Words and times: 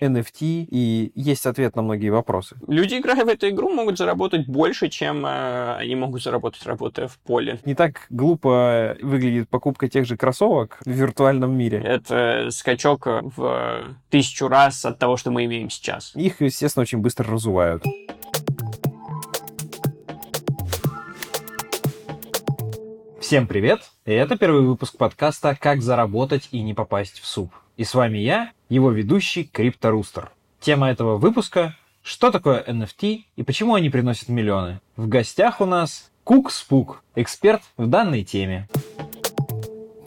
NFT, 0.00 0.66
и 0.70 1.12
есть 1.14 1.46
ответ 1.46 1.76
на 1.76 1.82
многие 1.82 2.10
вопросы. 2.10 2.56
Люди, 2.66 2.96
играя 2.96 3.24
в 3.24 3.28
эту 3.28 3.48
игру, 3.48 3.70
могут 3.70 3.98
заработать 3.98 4.46
больше, 4.46 4.88
чем 4.88 5.24
э, 5.26 5.76
они 5.76 5.94
могут 5.96 6.22
заработать, 6.22 6.64
работая 6.66 7.08
в 7.08 7.18
поле. 7.18 7.60
Не 7.64 7.74
так 7.74 8.06
глупо 8.10 8.96
выглядит 9.02 9.48
покупка 9.48 9.88
тех 9.88 10.06
же 10.06 10.16
кроссовок 10.16 10.78
в 10.84 10.90
виртуальном 10.90 11.56
мире. 11.56 11.82
Это 11.84 12.48
скачок 12.50 13.06
в 13.06 13.96
тысячу 14.10 14.48
раз 14.48 14.84
от 14.84 14.98
того, 14.98 15.16
что 15.16 15.30
мы 15.30 15.44
имеем 15.44 15.70
сейчас. 15.70 16.12
Их, 16.14 16.40
естественно, 16.40 16.82
очень 16.82 16.98
быстро 16.98 17.30
разувают. 17.30 17.84
Всем 23.20 23.46
привет! 23.46 23.80
И 24.06 24.12
это 24.12 24.38
первый 24.38 24.62
выпуск 24.62 24.96
подкаста 24.96 25.54
«Как 25.60 25.82
заработать 25.82 26.48
и 26.50 26.62
не 26.62 26.72
попасть 26.72 27.20
в 27.20 27.26
суп». 27.26 27.52
И 27.78 27.84
с 27.84 27.94
вами 27.94 28.18
я, 28.18 28.50
его 28.68 28.90
ведущий 28.90 29.44
Крипто 29.44 29.92
Рустер. 29.92 30.32
Тема 30.58 30.90
этого 30.90 31.16
выпуска– 31.16 31.76
что 32.02 32.32
такое 32.32 32.64
NFT 32.64 33.20
и 33.36 33.42
почему 33.44 33.74
они 33.74 33.88
приносят 33.88 34.28
миллионы. 34.28 34.80
В 34.96 35.06
гостях 35.06 35.60
у 35.60 35.64
нас 35.64 36.10
Кук 36.24 36.50
Спук, 36.50 37.04
эксперт 37.14 37.62
в 37.76 37.86
данной 37.86 38.24
теме. 38.24 38.68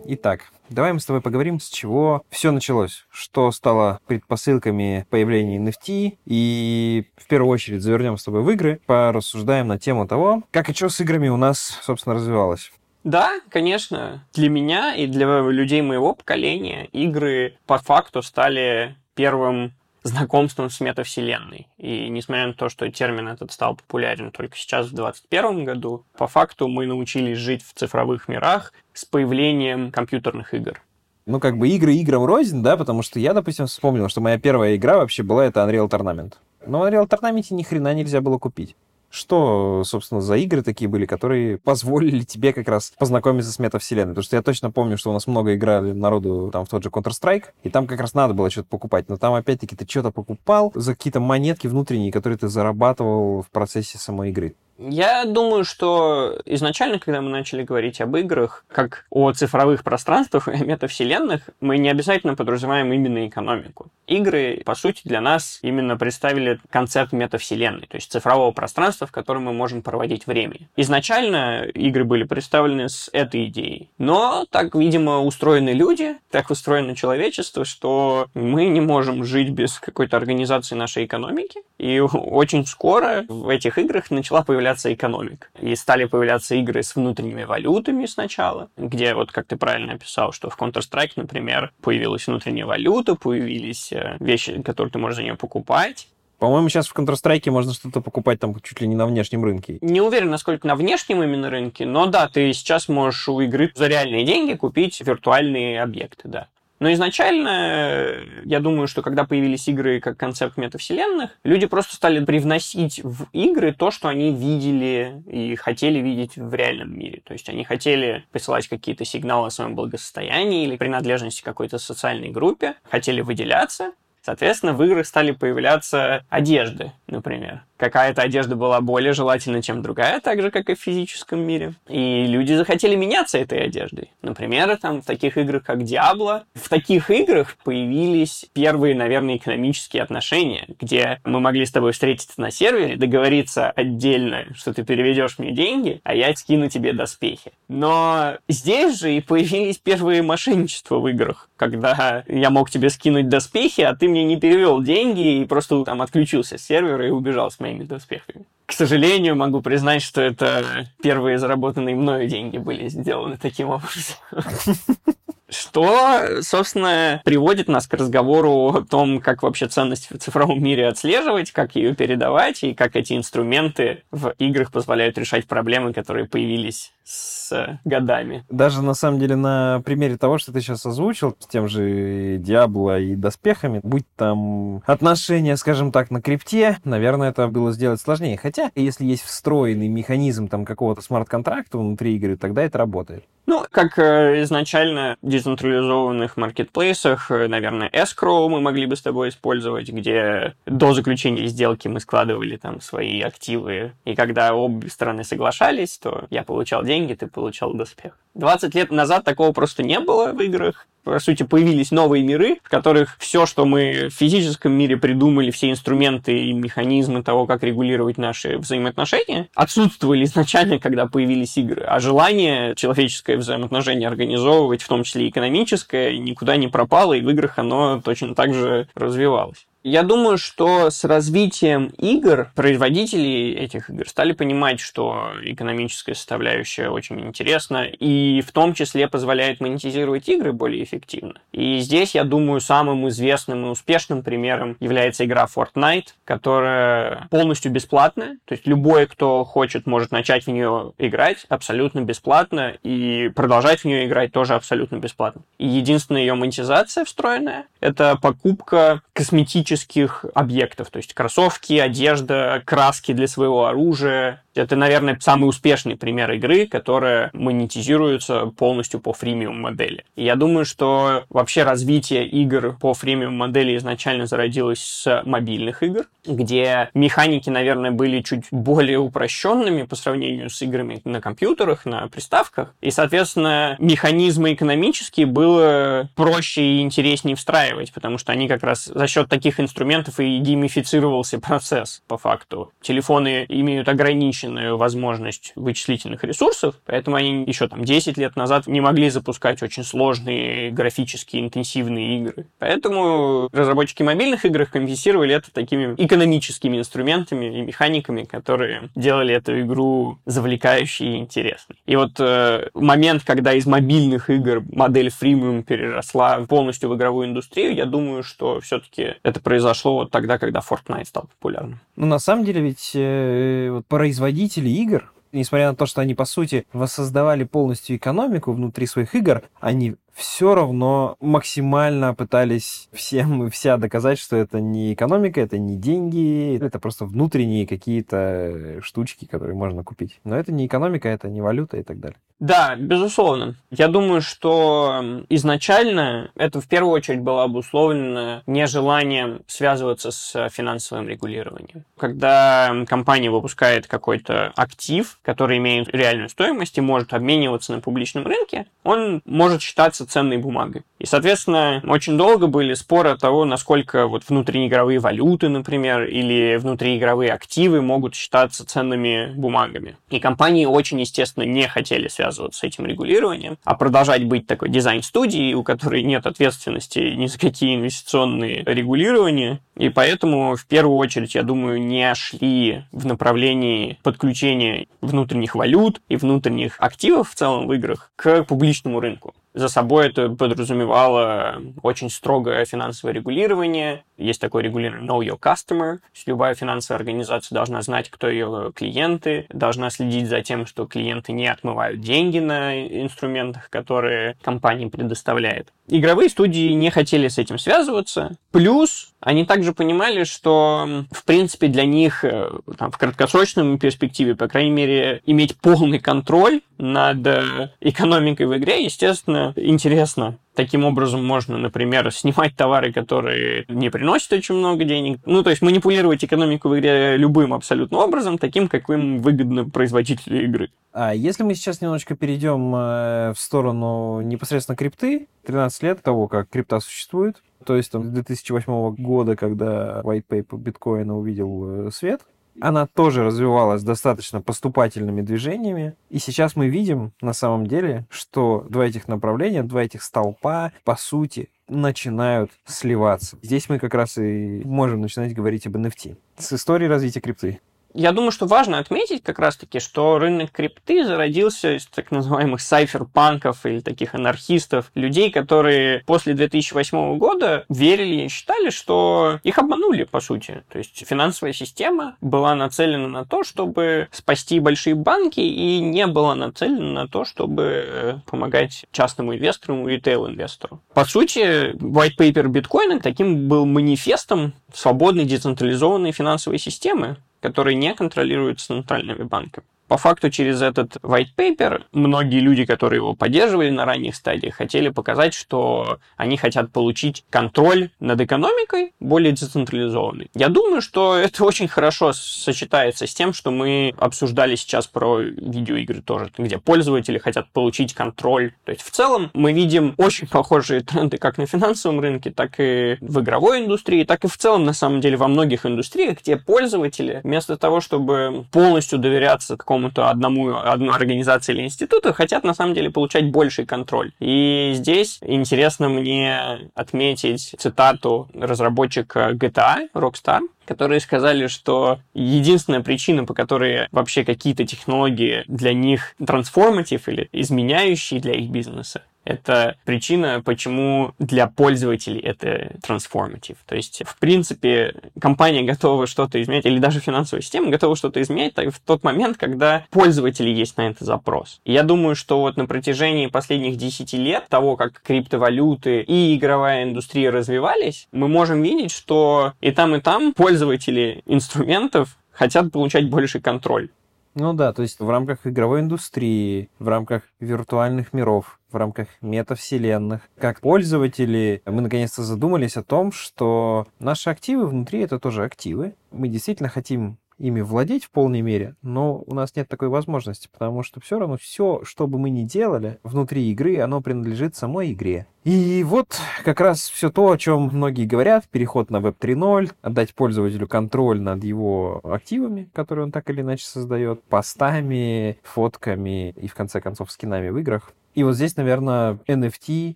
Итак, 0.04 0.52
давай 0.70 0.92
мы 0.92 1.00
с 1.00 1.06
тобой 1.06 1.22
поговорим, 1.22 1.62
с 1.62 1.70
чего 1.70 2.24
все 2.30 2.52
началось, 2.52 3.06
что 3.10 3.50
стало 3.54 4.02
предпосылками 4.06 5.06
появления 5.10 5.58
NFT, 5.58 6.18
и 6.26 7.06
в 7.16 7.28
первую 7.28 7.52
очередь 7.52 7.84
завернем 7.84 8.18
с 8.18 8.26
тобой 8.26 8.42
в 8.42 8.50
игры, 8.50 8.82
порассуждаем 8.86 9.70
на 9.70 9.80
тему 9.80 10.06
того, 10.10 10.44
как 10.52 10.70
и 10.70 10.74
что 10.74 10.90
с 10.90 11.00
играми 11.00 11.30
у 11.30 11.38
нас, 11.38 11.80
собственно, 11.82 12.16
развивалось. 12.16 12.70
Да, 13.04 13.40
конечно. 13.50 14.26
Для 14.34 14.50
меня 14.50 14.96
и 14.96 15.08
для 15.08 15.40
людей 15.42 15.82
моего 15.82 16.14
поколения 16.14 16.86
игры 16.88 17.58
по 17.66 17.78
факту 17.80 18.22
стали 18.22 18.96
первым 19.16 19.74
знакомством 20.04 20.70
с 20.70 20.80
метавселенной. 20.80 21.68
И 21.78 22.10
несмотря 22.10 22.48
на 22.48 22.54
то, 22.54 22.70
что 22.70 22.90
термин 22.92 23.28
этот 23.28 23.52
стал 23.52 23.76
популярен 23.76 24.32
только 24.32 24.58
сейчас, 24.58 24.88
в 24.88 24.94
2021 24.94 25.66
году, 25.66 26.06
по 26.18 26.28
факту 26.28 26.68
мы 26.68 26.86
научились 26.86 27.38
жить 27.38 27.64
в 27.64 27.74
цифровых 27.74 28.28
мирах 28.28 28.74
с 28.94 29.06
появлением 29.06 29.92
компьютерных 29.92 30.54
игр. 30.54 30.82
Ну, 31.28 31.40
как 31.40 31.58
бы 31.58 31.70
игры 31.70 31.94
играм 31.96 32.26
рознь, 32.26 32.64
да, 32.64 32.78
потому 32.78 33.04
что 33.04 33.20
я, 33.20 33.34
допустим, 33.34 33.68
вспомнил, 33.68 34.10
что 34.10 34.22
моя 34.22 34.40
первая 34.40 34.76
игра 34.76 34.98
вообще 34.98 35.22
была 35.22 35.46
это 35.46 35.60
Unreal 35.62 35.88
Tournament. 35.88 36.34
Но 36.66 36.80
в 36.80 36.84
Unreal 36.84 37.08
Tournament 37.08 37.46
ни 37.52 37.62
хрена 37.62 37.94
нельзя 37.94 38.22
было 38.22 38.40
купить. 38.40 38.76
Что, 39.12 39.84
собственно, 39.84 40.22
за 40.22 40.38
игры 40.38 40.64
такие 40.64 40.88
были, 40.88 41.06
которые 41.06 41.58
позволили 41.58 42.24
тебе 42.24 42.54
как 42.54 42.70
раз 42.70 42.94
познакомиться 42.98 43.52
с 43.52 43.60
метавселенной? 43.60 44.14
Потому 44.14 44.24
что 44.24 44.38
я 44.38 44.42
точно 44.42 44.72
помню, 44.72 44.98
что 44.98 45.10
у 45.10 45.14
нас 45.14 45.28
много 45.28 45.54
играли 45.54 45.92
народу 45.92 46.50
там 46.52 46.66
в 46.66 46.70
тот 46.70 46.82
же 46.82 46.90
Counter-Strike, 46.90 47.46
и 47.64 47.70
там 47.70 47.88
как 47.88 48.00
раз 48.00 48.14
надо 48.14 48.34
было 48.34 48.50
что-то 48.50 48.70
покупать. 48.70 49.10
Но 49.10 49.18
там, 49.18 49.34
опять-таки, 49.34 49.76
ты 49.76 49.86
что-то 49.86 50.12
покупал 50.12 50.72
за 50.76 50.96
какие-то 50.96 51.20
монетки 51.20 51.68
внутренние, 51.68 52.12
которые 52.14 52.38
ты 52.38 52.48
зарабатывал 52.48 53.42
в 53.42 53.50
процессе 53.50 53.98
самой 53.98 54.30
игры. 54.30 54.56
Я 54.90 55.26
думаю, 55.26 55.64
что 55.64 56.40
изначально, 56.46 56.98
когда 56.98 57.22
мы 57.22 57.30
начали 57.30 57.62
говорить 57.64 58.02
об 58.02 58.16
играх, 58.16 58.66
как 58.68 59.06
о 59.12 59.32
цифровых 59.32 59.84
пространствах 59.84 60.48
и 60.48 60.64
метавселенных, 60.66 61.42
мы 61.60 61.78
не 61.78 61.90
обязательно 61.90 62.36
подразумеваем 62.36 62.92
именно 62.92 63.28
экономику. 63.28 63.90
Игры, 64.08 64.62
по 64.66 64.74
сути, 64.76 65.02
для 65.06 65.22
нас 65.22 65.60
именно 65.62 65.98
представили 65.98 66.60
концепт 66.70 67.14
метавселенной, 67.14 67.88
то 67.88 67.96
есть 67.96 68.12
цифрового 68.12 68.52
пространства, 68.52 69.06
в 69.06 69.12
котором 69.12 69.44
мы 69.44 69.54
можем 69.54 69.84
проводить 69.84 70.26
время. 70.26 70.58
Изначально 70.76 71.66
игры 71.66 72.04
были 72.04 72.24
представлены 72.24 72.90
с 72.90 73.10
этой 73.14 73.46
идеей, 73.46 73.90
но 73.98 74.46
так, 74.50 74.74
видимо, 74.76 75.20
устроены 75.20 75.70
люди, 75.70 76.16
так 76.32 76.50
устроено 76.50 76.96
человечество, 76.96 77.66
что 77.66 78.28
мы 78.34 78.66
не 78.66 78.82
можем 78.82 79.24
жить 79.24 79.50
без 79.52 79.80
какой-то 79.80 80.18
организации 80.18 80.76
нашей 80.76 81.06
экономики, 81.06 81.62
и 81.78 82.00
очень 82.00 82.66
скоро 82.66 83.26
в 83.28 83.48
этих 83.50 83.78
играх 83.78 84.10
начала 84.12 84.44
появляться 84.44 84.71
появляться 84.72 84.94
экономика. 84.94 85.48
И 85.60 85.76
стали 85.76 86.06
появляться 86.06 86.56
игры 86.56 86.84
с 86.84 86.96
внутренними 86.96 87.44
валютами 87.44 88.06
сначала, 88.06 88.70
где, 88.78 89.14
вот 89.14 89.32
как 89.32 89.48
ты 89.48 89.58
правильно 89.58 89.94
описал, 89.94 90.32
что 90.32 90.50
в 90.50 90.58
Counter-Strike, 90.58 91.12
например, 91.16 91.72
появилась 91.82 92.28
внутренняя 92.28 92.66
валюта, 92.66 93.16
появились 93.16 93.92
э, 93.92 94.18
вещи, 94.20 94.62
которые 94.62 94.92
ты 94.92 95.00
можешь 95.00 95.18
за 95.18 95.24
нее 95.24 95.36
покупать. 95.36 96.08
По-моему, 96.40 96.70
сейчас 96.70 96.88
в 96.88 96.96
Counter-Strike 96.96 97.52
можно 97.52 97.74
что-то 97.74 98.02
покупать 98.02 98.40
там 98.40 98.60
чуть 98.62 98.82
ли 98.82 98.88
не 98.88 98.96
на 98.96 99.06
внешнем 99.06 99.44
рынке. 99.44 99.78
Не 99.82 100.02
уверен, 100.02 100.30
насколько 100.30 100.68
на 100.68 100.76
внешнем 100.76 101.22
именно 101.22 101.50
рынке, 101.50 101.86
но 101.86 102.06
да, 102.08 102.28
ты 102.28 102.54
сейчас 102.54 102.88
можешь 102.88 103.28
у 103.28 103.42
игры 103.42 103.72
за 103.76 103.88
реальные 103.88 104.26
деньги 104.26 104.54
купить 104.54 105.02
виртуальные 105.02 105.82
объекты, 105.82 106.28
да. 106.28 106.48
Но 106.82 106.92
изначально, 106.94 108.24
я 108.44 108.60
думаю, 108.60 108.88
что 108.88 109.04
когда 109.04 109.24
появились 109.24 109.68
игры 109.68 110.00
как 110.00 110.18
концепт 110.18 110.58
метавселенных, 110.58 111.30
люди 111.44 111.68
просто 111.68 111.94
стали 111.94 112.26
привносить 112.26 113.02
в 113.04 113.28
игры 113.34 113.72
то, 113.72 113.92
что 113.92 114.08
они 114.08 114.34
видели 114.34 115.22
и 115.28 115.56
хотели 115.56 116.00
видеть 116.00 116.38
в 116.38 116.52
реальном 116.56 116.98
мире. 116.98 117.22
То 117.24 117.34
есть 117.34 117.48
они 117.50 117.64
хотели 117.66 118.26
присылать 118.32 118.68
какие-то 118.68 119.06
сигналы 119.06 119.48
о 119.48 119.52
своем 119.52 119.76
благосостоянии 119.76 120.64
или 120.66 120.76
принадлежности 120.76 121.44
к 121.44 121.46
какой-то 121.46 121.78
социальной 121.78 122.32
группе, 122.32 122.74
хотели 122.90 123.22
выделяться, 123.22 123.94
Соответственно, 124.24 124.74
в 124.74 124.84
играх 124.84 125.08
стали 125.08 125.32
появляться 125.32 126.26
одежды, 126.30 126.92
например 127.08 127.64
какая-то 127.82 128.22
одежда 128.22 128.56
была 128.56 128.80
более 128.80 129.14
желательна, 129.14 129.64
чем 129.64 129.82
другая, 129.82 130.20
так 130.22 130.40
же, 130.40 130.52
как 130.52 130.70
и 130.70 130.76
в 130.76 130.80
физическом 130.80 131.40
мире. 131.40 131.74
И 131.90 132.28
люди 132.28 132.54
захотели 132.54 132.96
меняться 132.96 133.40
этой 133.40 133.64
одеждой. 133.66 134.12
Например, 134.22 134.78
там 134.78 135.02
в 135.02 135.06
таких 135.06 135.36
играх, 135.38 135.64
как 135.64 135.80
Diablo, 135.80 136.44
в 136.54 136.70
таких 136.70 137.10
играх 137.10 137.58
появились 137.64 138.46
первые, 138.54 138.94
наверное, 138.94 139.38
экономические 139.38 140.04
отношения, 140.04 140.68
где 140.80 141.20
мы 141.26 141.40
могли 141.40 141.66
с 141.66 141.72
тобой 141.72 141.94
встретиться 141.94 142.40
на 142.40 142.52
сервере, 142.52 142.98
договориться 142.98 143.72
отдельно, 143.72 144.46
что 144.54 144.76
ты 144.76 144.84
переведешь 144.84 145.40
мне 145.40 145.52
деньги, 145.52 146.02
а 146.04 146.14
я 146.14 146.36
скину 146.36 146.70
тебе 146.70 146.94
доспехи. 146.94 147.52
Но 147.68 148.38
здесь 148.48 149.00
же 149.00 149.16
и 149.16 149.22
появились 149.22 149.80
первые 149.80 150.22
мошенничества 150.22 151.00
в 151.00 151.08
играх, 151.08 151.50
когда 151.58 152.24
я 152.28 152.52
мог 152.52 152.70
тебе 152.70 152.92
скинуть 152.92 153.28
доспехи, 153.28 153.82
а 153.82 153.96
ты 153.96 154.08
мне 154.08 154.24
не 154.24 154.40
перевел 154.40 154.84
деньги 154.84 155.40
и 155.40 155.46
просто 155.46 155.84
там 155.84 156.04
отключился 156.04 156.60
с 156.60 156.64
сервера 156.64 157.08
и 157.08 157.10
убежал 157.10 157.50
с 157.50 157.60
моей 157.60 157.71
моими 157.72 157.84
доспехами. 157.84 158.46
К 158.66 158.74
сожалению, 158.74 159.36
могу 159.36 159.62
признать, 159.62 160.02
что 160.02 160.22
это 160.22 160.88
первые 161.02 161.38
заработанные 161.38 161.96
мною 161.96 162.28
деньги 162.28 162.58
были 162.58 162.88
сделаны 162.90 163.38
таким 163.38 163.70
образом. 163.70 164.16
Что, 165.52 166.42
собственно, 166.42 167.22
приводит 167.26 167.68
нас 167.68 167.86
к 167.86 167.94
разговору 167.94 168.70
о 168.70 168.82
том, 168.82 169.20
как 169.20 169.44
вообще 169.44 169.68
ценность 169.68 170.10
в 170.10 170.18
цифровом 170.18 170.64
мире 170.64 170.88
отслеживать, 170.88 171.52
как 171.52 171.76
ее 171.76 171.94
передавать 171.94 172.64
и 172.64 172.74
как 172.74 172.96
эти 172.96 173.18
инструменты 173.18 174.04
в 174.12 174.34
играх 174.40 174.72
позволяют 174.72 175.18
решать 175.18 175.46
проблемы, 175.48 175.92
которые 175.92 176.26
появились 176.26 176.94
с 177.04 177.80
годами. 177.84 178.46
Даже 178.50 178.82
на 178.82 178.94
самом 178.94 179.20
деле 179.20 179.36
на 179.36 179.82
примере 179.84 180.18
того, 180.18 180.38
что 180.38 180.54
ты 180.54 180.62
сейчас 180.62 180.86
озвучил, 180.86 181.36
с 181.38 181.48
тем 181.48 181.68
же 181.68 182.38
Диабло 182.38 183.00
и 183.00 183.16
доспехами, 183.16 183.82
будь 183.84 184.06
там 184.16 184.82
отношения, 184.86 185.58
скажем 185.58 185.92
так, 185.92 186.12
на 186.12 186.22
крипте, 186.22 186.78
наверное, 186.86 187.30
это 187.30 187.48
было 187.48 187.74
сделать 187.74 188.00
сложнее. 188.00 188.38
Хотя, 188.38 188.72
если 188.76 189.04
есть 189.04 189.24
встроенный 189.24 189.90
механизм 189.90 190.48
там 190.48 190.64
какого-то 190.64 191.02
смарт-контракта 191.02 191.78
внутри 191.78 192.16
игры, 192.16 192.38
тогда 192.38 192.64
это 192.64 192.78
работает. 192.78 193.26
Ну, 193.52 193.66
как 193.70 194.00
э, 194.00 194.44
изначально 194.44 195.18
в 195.22 195.28
децентрализованных 195.28 196.38
маркетплейсах, 196.38 197.30
э, 197.32 197.50
наверное, 197.50 197.90
escrow 197.90 198.48
мы 198.48 198.62
могли 198.62 198.86
бы 198.86 198.96
с 198.96 199.02
тобой 199.02 199.28
использовать, 199.28 199.90
где 199.90 200.56
до 200.66 200.94
заключения 200.94 201.48
сделки 201.48 201.90
мы 201.90 202.00
складывали 202.00 202.56
там 202.56 202.80
свои 202.80 203.20
активы, 203.20 203.92
и 204.06 204.16
когда 204.16 204.54
обе 204.56 204.90
стороны 204.90 205.26
соглашались, 205.26 205.98
то 205.98 206.28
я 206.30 206.44
получал 206.44 206.86
деньги, 206.86 207.14
ты 207.14 207.28
получал 207.28 207.74
доспех. 207.74 208.18
20 208.36 208.74
лет 208.74 208.90
назад 208.90 209.26
такого 209.26 209.52
просто 209.52 209.84
не 209.84 210.00
было 210.00 210.32
в 210.32 210.40
играх. 210.40 210.88
По 211.04 211.20
сути, 211.20 211.44
появились 211.44 211.92
новые 211.92 212.24
миры, 212.24 212.58
в 212.64 212.70
которых 212.70 213.18
все, 213.20 213.46
что 213.46 213.66
мы 213.66 214.10
в 214.10 214.14
физическом 214.14 214.74
мире 214.74 214.98
придумали, 214.98 215.52
все 215.52 215.72
инструменты 215.72 216.46
и 216.46 216.54
механизмы 216.54 217.24
того, 217.24 217.46
как 217.46 217.64
регулировать 217.64 218.18
наши 218.18 218.58
взаимоотношения, 218.58 219.48
отсутствовали 219.56 220.24
изначально, 220.26 220.80
когда 220.80 221.08
появились 221.08 221.58
игры. 221.58 221.84
А 221.84 222.00
желание 222.00 222.76
человеческое 222.76 223.38
взаимоотношение 223.38 224.08
организовывать, 224.08 224.84
в 224.84 224.88
том 224.88 225.04
числе 225.04 225.30
экономическое, 225.30 226.18
никуда 226.18 226.56
не 226.56 226.68
пропало, 226.68 227.14
и 227.14 227.22
в 227.22 227.30
играх 227.30 227.58
оно 227.58 228.02
точно 228.02 228.36
так 228.36 228.54
же 228.54 228.88
развивалось. 228.96 229.66
Я 229.84 230.04
думаю, 230.04 230.38
что 230.38 230.92
с 230.92 231.04
развитием 231.06 231.88
игр 231.98 232.52
производители 232.56 233.56
этих 233.58 233.90
игр 233.90 234.08
стали 234.08 234.34
понимать, 234.34 234.80
что 234.80 235.32
экономическая 235.42 236.14
составляющая 236.14 236.90
очень 236.90 237.20
интересна 237.22 237.86
и 237.86 238.42
в 238.42 238.52
том 238.52 238.76
числе 238.76 239.08
позволяет 239.08 239.60
монетизировать 239.60 240.30
игры 240.30 240.54
более 240.54 240.84
эффективно. 240.84 241.34
И 241.52 241.80
здесь, 241.80 242.14
я 242.14 242.26
думаю, 242.26 242.62
самым 242.62 243.10
известным 243.10 243.66
и 243.66 243.70
успешным 243.70 244.22
примером 244.22 244.78
является 244.80 245.26
игра 245.26 245.48
Fortnite, 245.48 246.10
которая 246.26 247.28
полностью 247.32 247.72
бесплатная, 247.72 248.38
то 248.46 248.54
есть 248.54 248.68
любой, 248.68 249.08
кто 249.08 249.44
хочет, 249.44 249.88
может 249.88 250.12
начать 250.12 250.46
в 250.46 250.52
нее 250.52 250.94
играть 251.00 251.48
абсолютно 251.50 252.02
бесплатно 252.02 252.76
и 252.84 253.32
продолжать 253.36 253.80
в 253.80 253.86
нее 253.86 254.06
играть 254.06 254.32
тоже 254.32 254.54
абсолютно 254.54 254.98
бесплатно. 254.98 255.42
И 255.58 255.68
единственная 255.68 256.22
ее 256.22 256.36
монетизация 256.36 257.04
встроенная— 257.04 257.66
это 257.80 258.16
покупка 258.22 259.02
косметических 259.14 259.71
экономических 259.72 260.26
объектов, 260.34 260.90
то 260.90 260.98
есть 260.98 261.14
кроссовки, 261.14 261.74
одежда, 261.74 262.62
краски 262.66 263.14
для 263.14 263.28
своего 263.28 263.66
оружия. 263.66 264.44
Это, 264.54 264.76
наверное, 264.76 265.18
самый 265.22 265.46
успешный 265.46 265.96
пример 265.96 266.30
игры, 266.34 266.68
которая 266.68 267.30
монетизируется 267.34 268.48
полностью 268.48 269.00
по 269.00 269.14
фримиум 269.14 269.62
модели. 269.62 270.04
И 270.18 270.26
я 270.26 270.36
думаю, 270.36 270.66
что 270.66 271.24
вообще 271.30 271.64
развитие 271.64 272.28
игр 272.28 272.76
по 272.80 272.94
фримиум 272.94 273.38
модели 273.38 273.78
изначально 273.78 274.26
зародилось 274.26 274.84
с 274.84 275.24
мобильных 275.26 275.84
игр, 275.84 276.06
где 276.26 276.90
механики, 276.94 277.50
наверное, 277.50 277.92
были 277.92 278.22
чуть 278.22 278.46
более 278.52 279.00
упрощенными 279.00 279.84
по 279.84 279.96
сравнению 279.96 280.50
с 280.50 280.62
играми 280.62 281.02
на 281.06 281.22
компьютерах, 281.22 281.86
на 281.86 282.08
приставках. 282.10 282.74
И, 282.82 282.92
соответственно, 282.92 283.78
механизмы 283.80 284.54
экономические 284.54 285.28
было 285.28 286.10
проще 286.16 286.62
и 286.62 286.82
интереснее 286.82 287.38
встраивать, 287.38 287.94
потому 287.94 288.18
что 288.18 288.34
они 288.34 288.50
как 288.50 288.64
раз 288.64 288.86
за 288.86 289.08
счет 289.08 289.30
таких 289.30 289.61
инструментов 289.62 290.20
и 290.20 290.38
геймифицировался 290.40 291.40
процесс, 291.40 292.02
по 292.08 292.18
факту. 292.18 292.72
Телефоны 292.82 293.46
имеют 293.48 293.88
ограниченную 293.88 294.78
возможность 294.78 295.54
вычислительных 295.56 296.24
ресурсов, 296.24 296.76
поэтому 296.86 297.16
они 297.16 297.44
еще 297.46 297.68
там 297.68 297.84
10 297.84 298.18
лет 298.18 298.36
назад 298.36 298.68
не 298.68 298.82
могли 298.82 299.10
запускать 299.10 299.64
очень 299.64 299.84
сложные 299.84 300.72
графически 300.72 301.38
интенсивные 301.38 302.20
игры. 302.20 302.48
Поэтому 302.60 303.50
разработчики 303.52 304.04
мобильных 304.04 304.46
игр 304.46 304.66
компенсировали 304.66 305.36
это 305.36 305.52
такими 305.52 305.96
экономическими 305.98 306.78
инструментами 306.78 307.60
и 307.60 307.62
механиками, 307.62 308.24
которые 308.24 308.90
делали 308.96 309.34
эту 309.34 309.60
игру 309.62 310.20
завлекающей 310.26 311.14
и 311.14 311.18
интересной. 311.18 311.78
И 311.86 311.96
вот 311.96 312.20
э, 312.20 312.70
момент, 312.74 313.24
когда 313.26 313.54
из 313.54 313.66
мобильных 313.66 314.30
игр 314.30 314.64
модель 314.72 315.10
фримиум 315.10 315.64
переросла 315.64 316.40
полностью 316.48 316.90
в 316.90 316.96
игровую 316.96 317.28
индустрию, 317.28 317.76
я 317.76 317.86
думаю, 317.86 318.24
что 318.24 318.60
все-таки 318.62 319.16
это 319.24 319.40
произошло 319.52 319.96
вот 319.96 320.12
тогда, 320.12 320.38
когда 320.38 320.62
Fortnite 320.62 321.04
стал 321.06 321.24
популярным. 321.24 321.82
Ну, 321.98 322.06
на 322.06 322.20
самом 322.20 322.46
деле, 322.46 322.62
ведь 322.62 322.92
э, 322.94 323.68
вот 323.70 323.86
производители 323.86 324.70
игр, 324.70 325.12
несмотря 325.34 325.70
на 325.72 325.76
то, 325.76 325.86
что 325.86 326.00
они, 326.00 326.16
по 326.16 326.24
сути, 326.24 326.66
воссоздавали 326.72 327.44
полностью 327.44 327.98
экономику 327.98 328.54
внутри 328.54 328.86
своих 328.86 329.14
игр, 329.14 329.42
они 329.60 329.96
все 330.22 330.54
равно 330.54 331.16
максимально 331.20 332.14
пытались 332.14 332.90
всем 332.94 333.48
и 333.48 333.50
вся 333.50 333.78
доказать, 333.78 334.20
что 334.20 334.36
это 334.36 334.62
не 334.62 334.94
экономика, 334.94 335.42
это 335.42 335.58
не 335.58 335.78
деньги, 335.78 336.58
это 336.62 336.80
просто 336.80 337.06
внутренние 337.06 337.66
какие-то 337.66 338.80
штучки, 338.84 339.26
которые 339.26 339.56
можно 339.56 339.84
купить. 339.84 340.20
Но 340.24 340.38
это 340.38 340.52
не 340.52 340.68
экономика, 340.68 341.10
это 341.10 341.28
не 341.28 341.42
валюта 341.42 341.78
и 341.78 341.84
так 341.84 342.00
далее. 342.00 342.18
Да, 342.40 342.76
безусловно. 342.76 343.56
Я 343.70 343.88
думаю, 343.88 344.22
что 344.22 345.24
изначально 345.30 346.32
это 346.36 346.60
в 346.60 346.68
первую 346.68 346.94
очередь 346.94 347.22
было 347.22 347.44
обусловлено 347.44 348.42
нежеланием 348.48 349.42
связываться 349.46 350.10
с 350.10 350.50
финансовым 350.50 351.08
регулированием. 351.08 351.86
Когда 351.98 352.74
компания 352.88 353.30
выпускает 353.30 353.86
какой-то 353.86 354.54
актив, 354.56 355.20
который 355.22 355.60
имеет 355.60 355.90
реальную 355.90 356.30
стоимость 356.30 356.80
и 356.80 356.82
может 356.82 357.14
обмениваться 357.14 357.74
на 357.74 357.80
публичном 357.80 358.26
рынке, 358.26 358.66
он 358.84 359.22
может 359.26 359.62
считаться 359.62 360.08
ценной 360.12 360.38
бумагой. 360.38 360.84
И, 361.00 361.06
соответственно, 361.06 361.82
очень 361.88 362.18
долго 362.18 362.48
были 362.48 362.74
споры 362.74 363.10
от 363.10 363.20
того, 363.22 363.46
насколько 363.46 364.08
вот 364.08 364.24
внутриигровые 364.28 365.00
валюты, 365.00 365.50
например, 365.50 366.04
или 366.04 366.58
внутриигровые 366.58 367.32
активы 367.32 367.82
могут 367.82 368.14
считаться 368.14 368.66
ценными 368.66 369.34
бумагами. 369.36 369.98
И 370.10 370.20
компании 370.20 370.66
очень, 370.66 371.00
естественно, 371.00 371.44
не 371.44 371.68
хотели 371.68 372.08
связываться 372.08 372.60
с 372.60 372.64
этим 372.64 372.86
регулированием, 372.86 373.58
а 373.64 373.76
продолжать 373.76 374.26
быть 374.26 374.46
такой 374.46 374.70
дизайн-студией, 374.70 375.54
у 375.54 375.64
которой 375.64 376.04
нет 376.04 376.28
ответственности 376.28 377.00
ни 377.00 377.28
за 377.28 377.40
какие 377.40 377.76
инвестиционные 377.76 378.64
регулирования. 378.66 379.62
И 379.78 379.90
поэтому, 379.90 380.56
в 380.56 380.66
первую 380.68 380.98
очередь, 380.98 381.36
я 381.36 381.44
думаю, 381.44 381.82
не 381.82 382.14
шли 382.14 382.84
в 382.92 383.06
направлении 383.06 383.98
подключения 384.04 384.88
внутренних 385.02 385.56
валют 385.56 386.02
и 386.10 386.18
внутренних 386.18 386.76
активов 386.80 387.32
в 387.32 387.36
целом 387.36 387.68
в 387.68 387.74
играх 387.74 388.12
к 388.16 388.44
публичному 388.44 389.00
рынку. 389.00 389.34
За 389.54 389.68
собой 389.68 390.08
это 390.08 390.30
подразумевало 390.30 391.62
очень 391.84 392.10
строгое 392.10 392.64
финансовое 392.66 393.14
регулирование. 393.14 394.04
Есть 394.18 394.40
такое 394.40 394.64
регулирование 394.64 395.08
Know 395.08 395.20
Your 395.20 395.40
Customer. 395.40 395.98
То 395.98 396.04
есть 396.14 396.28
любая 396.28 396.56
финансовая 396.56 397.00
организация 397.00 397.56
должна 397.56 397.82
знать, 397.82 398.10
кто 398.10 398.30
ее 398.30 398.72
клиенты, 398.74 399.48
должна 399.50 399.90
следить 399.90 400.30
за 400.30 400.42
тем, 400.42 400.66
что 400.66 400.86
клиенты 400.86 401.34
не 401.34 401.48
отмывают 401.48 402.00
деньги 402.00 402.40
на 402.40 402.88
инструментах, 402.88 403.70
которые 403.70 404.38
компания 404.42 404.90
предоставляет. 404.90 405.74
Игровые 405.88 406.30
студии 406.30 406.72
не 406.72 406.90
хотели 406.90 407.28
с 407.28 407.38
этим 407.38 407.58
связываться. 407.58 408.38
Плюс 408.52 409.12
они 409.20 409.46
также 409.46 409.74
понимали, 409.74 410.24
что, 410.24 411.06
в 411.12 411.26
принципе, 411.26 411.68
для 411.68 411.86
них 411.86 412.24
э, 412.24 412.50
там, 412.78 412.92
в 412.92 412.98
краткосрочном 412.98 413.78
перспективе, 413.78 414.36
по 414.36 414.48
крайней 414.48 414.72
мере, 414.72 415.22
иметь 415.26 415.58
полный 415.58 416.00
контроль 416.00 416.62
над 416.80 417.26
э, 417.28 417.72
экономикой 417.82 418.48
в 418.48 418.58
игре, 418.58 418.84
естественно, 418.84 419.41
интересно. 419.56 420.38
Таким 420.56 420.84
образом 420.84 421.26
можно, 421.26 421.58
например, 421.58 422.12
снимать 422.12 422.56
товары, 422.56 422.92
которые 422.92 423.66
не 423.70 423.90
приносят 423.90 424.34
очень 424.34 424.56
много 424.56 424.84
денег. 424.84 425.20
Ну, 425.26 425.44
то 425.44 425.50
есть 425.50 425.62
манипулировать 425.62 426.24
экономику 426.24 426.70
в 426.70 426.78
игре 426.78 427.18
любым 427.18 427.54
абсолютно 427.54 428.00
образом, 428.00 428.38
таким, 428.38 428.68
каким 428.68 429.20
выгодно 429.20 429.70
производителю 429.70 430.44
игры. 430.44 430.70
А 430.94 431.14
если 431.14 431.44
мы 431.44 431.56
сейчас 431.56 431.82
немножечко 431.82 432.16
перейдем 432.16 432.76
э, 432.76 433.34
в 433.34 433.40
сторону 433.40 434.22
непосредственно 434.22 434.76
крипты, 434.76 435.28
13 435.46 435.84
лет 435.84 436.02
того, 436.02 436.28
как 436.28 436.50
крипта 436.50 436.80
существует, 436.80 437.42
то 437.66 437.76
есть 437.76 437.92
там, 437.92 438.04
с 438.04 438.10
2008 438.10 438.96
года, 438.96 439.36
когда 439.36 440.02
white 440.02 440.26
paper 440.30 440.58
биткоина 440.58 441.18
увидел 441.18 441.88
э, 441.88 441.92
свет, 441.92 442.22
она 442.60 442.88
тоже 442.88 443.24
развивалась 443.24 443.84
достаточно 443.84 444.42
поступательными 444.42 445.22
движениями. 445.22 445.96
И 446.10 446.20
сейчас 446.20 446.56
мы 446.56 446.68
видим 446.68 447.12
на 447.22 447.34
самом 447.34 447.68
деле, 447.68 448.06
что 448.10 448.66
два 448.70 448.86
этих 448.86 449.08
направления, 449.08 449.64
два 449.64 449.84
этих 449.84 450.04
столпа, 450.04 450.72
по 450.84 450.96
сути, 450.96 451.50
начинают 451.68 452.52
сливаться. 452.66 453.38
Здесь 453.42 453.70
мы 453.70 453.80
как 453.80 453.94
раз 453.94 454.18
и 454.18 454.62
можем 454.66 455.02
начинать 455.02 455.34
говорить 455.34 455.66
об 455.68 455.78
NFT. 455.78 456.18
С 456.38 456.54
историей 456.54 456.90
развития 456.90 457.22
крипты. 457.22 457.62
Я 457.94 458.12
думаю, 458.12 458.32
что 458.32 458.46
важно 458.46 458.78
отметить 458.78 459.24
как 459.24 459.40
раз-таки, 459.40 459.80
что 459.80 460.18
рынок 460.18 460.52
крипты 460.52 461.06
зародился 461.06 461.76
из 461.76 461.86
так 461.88 462.12
называемых 462.12 462.62
сайферпанков 462.62 463.66
или 463.66 463.80
таких 463.82 464.16
анархистов, 464.16 464.92
людей, 464.96 465.32
которые 465.32 466.04
после 466.06 466.34
2008 466.34 467.18
года 467.18 467.66
верили 467.70 468.24
и 468.24 468.30
считали, 468.30 468.70
что 468.70 469.40
их 469.44 469.58
обманули, 469.58 470.04
по 470.04 470.22
сути. 470.22 470.64
То 470.72 470.78
есть 470.78 471.06
финансовая 471.06 471.54
система 471.54 472.16
была 472.22 472.56
нацелена 472.56 473.08
на 473.08 473.26
то, 473.26 473.44
чтобы 473.44 474.08
спасти 474.12 474.60
большие 474.60 474.96
банки 474.96 475.42
и 475.42 475.80
не 475.80 476.08
была 476.08 476.36
нацелена 476.36 477.04
на 477.04 477.08
то, 477.08 477.26
чтобы 477.26 477.64
э, 477.64 478.16
помогать 478.26 478.86
частному 478.92 479.36
инвестору 479.36 479.88
и 479.88 479.94
ритейл-инвестору. 479.94 480.82
По 480.94 481.06
сути, 481.06 481.74
white 481.76 482.18
paper 482.18 482.48
биткоина 482.48 483.00
таким 483.00 483.48
был 483.48 483.66
манифестом 483.66 484.54
свободной 484.74 485.26
децентрализованной 485.26 486.12
финансовой 486.12 486.60
системы, 486.60 487.18
которые 487.42 487.76
не 487.76 487.94
контролируются 487.94 488.68
центральными 488.68 489.24
банками. 489.24 489.68
По 489.92 489.98
факту 489.98 490.30
через 490.30 490.62
этот 490.62 490.96
white 491.04 491.36
paper 491.36 491.84
многие 491.92 492.40
люди, 492.40 492.64
которые 492.64 493.00
его 493.00 493.14
поддерживали 493.14 493.72
на 493.72 493.84
ранних 493.84 494.16
стадиях, 494.16 494.56
хотели 494.56 494.88
показать, 494.88 495.34
что 495.34 496.00
они 496.16 496.38
хотят 496.38 496.72
получить 496.72 497.26
контроль 497.30 497.90
над 498.00 498.22
экономикой 498.22 498.94
более 499.02 499.34
децентрализованный. 499.34 500.32
Я 500.34 500.48
думаю, 500.48 500.82
что 500.82 501.16
это 501.18 501.44
очень 501.44 501.68
хорошо 501.68 502.14
сочетается 502.14 503.06
с 503.06 503.14
тем, 503.14 503.34
что 503.34 503.52
мы 503.52 503.94
обсуждали 503.98 504.56
сейчас 504.56 504.88
про 504.88 505.20
видеоигры 505.20 506.02
тоже, 506.02 506.32
где 506.38 506.58
пользователи 506.58 507.18
хотят 507.18 507.50
получить 507.50 507.94
контроль. 507.94 508.54
То 508.64 508.72
есть 508.72 508.84
в 508.84 508.92
целом 508.92 509.30
мы 509.34 509.52
видим 509.52 509.94
очень 509.98 510.26
похожие 510.26 510.80
тренды 510.80 511.18
как 511.18 511.38
на 511.38 511.48
финансовом 511.48 512.00
рынке, 512.00 512.32
так 512.32 512.54
и 512.60 512.96
в 513.02 513.20
игровой 513.20 513.66
индустрии, 513.66 514.06
так 514.06 514.24
и 514.24 514.30
в 514.30 514.38
целом 514.38 514.64
на 514.64 514.72
самом 514.72 515.02
деле 515.02 515.18
во 515.18 515.28
многих 515.28 515.66
индустриях, 515.66 516.22
где 516.22 516.38
пользователи 516.38 517.20
вместо 517.26 517.58
того, 517.58 517.82
чтобы 517.82 518.46
полностью 518.54 518.98
доверяться 518.98 519.58
какому 519.58 519.81
какому-то 519.82 520.10
одному, 520.10 520.56
одной 520.56 520.94
организации 520.94 521.54
или 521.54 521.64
институту, 521.64 522.14
хотят 522.14 522.44
на 522.44 522.54
самом 522.54 522.74
деле 522.74 522.90
получать 522.90 523.32
больший 523.32 523.66
контроль. 523.66 524.12
И 524.20 524.74
здесь 524.76 525.20
интересно 525.22 525.90
мне 525.90 526.70
отметить 526.76 527.56
цитату 527.58 528.30
разработчика 528.34 529.32
GTA, 529.32 529.90
Rockstar, 529.94 530.42
которые 530.66 531.00
сказали, 531.00 531.48
что 531.48 532.00
единственная 532.14 532.82
причина, 532.82 533.26
по 533.26 533.34
которой 533.34 533.88
вообще 533.92 534.24
какие-то 534.24 534.66
технологии 534.66 535.44
для 535.48 535.74
них 535.74 536.16
трансформатив 536.26 537.08
или 537.08 537.30
изменяющие 537.32 538.20
для 538.20 538.34
их 538.34 538.50
бизнеса, 538.52 539.02
Это 539.24 539.76
причина, 539.86 540.42
почему 540.44 541.14
для 541.20 541.48
пользователей 541.48 542.20
это 542.20 542.76
transformative. 542.82 543.58
То 543.66 543.76
есть, 543.76 544.02
в 544.06 544.18
принципе, 544.18 544.96
компания 545.20 545.64
готова 545.64 546.08
что-то 546.08 546.42
изменять, 546.42 546.66
или 546.66 546.80
даже 546.80 547.00
финансовая 547.00 547.42
система 547.42 547.70
готова 547.70 547.96
что-то 547.96 548.22
изменять 548.22 548.54
в 548.56 548.80
тот 548.80 549.04
момент, 549.04 549.38
когда 549.38 549.86
пользователи 549.90 550.50
есть 550.50 550.78
на 550.78 550.88
это 550.88 551.06
запрос. 551.06 551.62
Я 551.66 551.84
думаю, 551.84 552.16
что 552.16 552.42
вот 552.42 552.58
на 552.58 552.66
протяжении 552.66 553.28
последних 553.28 553.78
10 553.78 554.14
лет 554.14 554.48
того, 554.50 554.76
как 554.76 555.02
криптовалюты 555.02 556.02
и 556.02 556.36
игровая 556.36 556.84
индустрия 556.84 557.32
развивались, 557.32 558.08
мы 558.12 558.28
можем 558.28 558.62
видеть, 558.62 558.92
что 558.92 559.54
и 559.62 559.72
там, 559.72 559.96
и 559.96 560.02
там 560.02 560.34
пользователи 560.34 561.22
инструментов 561.26 562.18
хотят 562.32 562.72
получать 562.72 563.10
больше 563.10 563.40
контроль. 563.40 563.90
Ну 564.34 564.54
да, 564.54 564.72
то 564.72 564.82
есть 564.82 565.00
в 565.00 565.10
рамках 565.10 565.46
игровой 565.46 565.82
индустрии, 565.82 566.70
в 566.80 566.88
рамках 566.88 567.24
виртуальных 567.40 568.14
миров, 568.14 568.60
в 568.72 568.76
рамках 568.78 569.08
метавселенных. 569.22 570.22
Как 570.38 570.62
пользователи 570.62 571.62
мы 571.66 571.82
наконец-то 571.82 572.24
задумались 572.24 572.78
о 572.78 572.84
том, 572.84 573.12
что 573.12 573.88
наши 574.00 574.30
активы 574.30 574.68
внутри 574.68 575.02
это 575.02 575.20
тоже 575.20 575.44
активы. 575.44 575.96
Мы 576.12 576.30
действительно 576.30 576.70
хотим 576.70 577.18
ими 577.42 577.62
владеть 577.62 578.06
в 578.06 578.12
полной 578.12 578.42
мере, 578.42 578.76
но 578.82 579.24
у 579.26 579.34
нас 579.34 579.56
нет 579.56 579.68
такой 579.68 579.90
возможности, 579.90 580.48
потому 580.52 580.84
что 580.84 581.02
все 581.02 581.20
равно 581.20 581.38
все, 581.38 581.82
что 581.84 582.08
бы 582.08 582.20
мы 582.20 582.30
ни 582.30 582.44
делали 582.44 583.00
внутри 583.04 583.50
игры, 583.52 583.80
оно 583.80 584.02
принадлежит 584.02 584.56
самой 584.56 584.94
игре. 584.94 585.28
И 585.44 585.84
вот 585.84 586.20
как 586.44 586.62
раз 586.62 586.88
все 586.88 587.10
то, 587.10 587.32
о 587.32 587.38
чем 587.38 587.72
многие 587.74 588.06
говорят, 588.06 588.48
переход 588.48 588.92
на 588.92 588.98
Web 588.98 589.16
3.0, 589.20 589.72
отдать 589.82 590.14
пользователю 590.14 590.68
контроль 590.68 591.20
над 591.20 591.44
его 591.44 592.00
активами, 592.04 592.70
которые 592.74 593.06
он 593.06 593.12
так 593.12 593.28
или 593.32 593.42
иначе 593.42 593.66
создает, 593.66 594.22
постами, 594.24 595.40
фотками 595.42 596.30
и, 596.32 596.48
в 596.48 596.54
конце 596.54 596.80
концов, 596.80 597.12
скинами 597.12 597.50
в 597.50 597.58
играх. 597.58 597.92
И 598.14 598.24
вот 598.24 598.36
здесь, 598.36 598.58
наверное, 598.58 599.20
NFT 599.28 599.96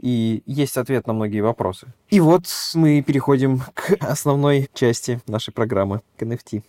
и 0.02 0.42
есть 0.46 0.78
ответ 0.78 1.06
на 1.06 1.14
многие 1.14 1.42
вопросы. 1.42 1.88
И 2.10 2.20
вот 2.20 2.46
мы 2.74 3.02
переходим 3.02 3.62
к 3.74 3.98
основной 4.00 4.70
части 4.74 5.20
нашей 5.28 5.54
программы, 5.54 6.02
к 6.18 6.24
NFT. 6.24 6.64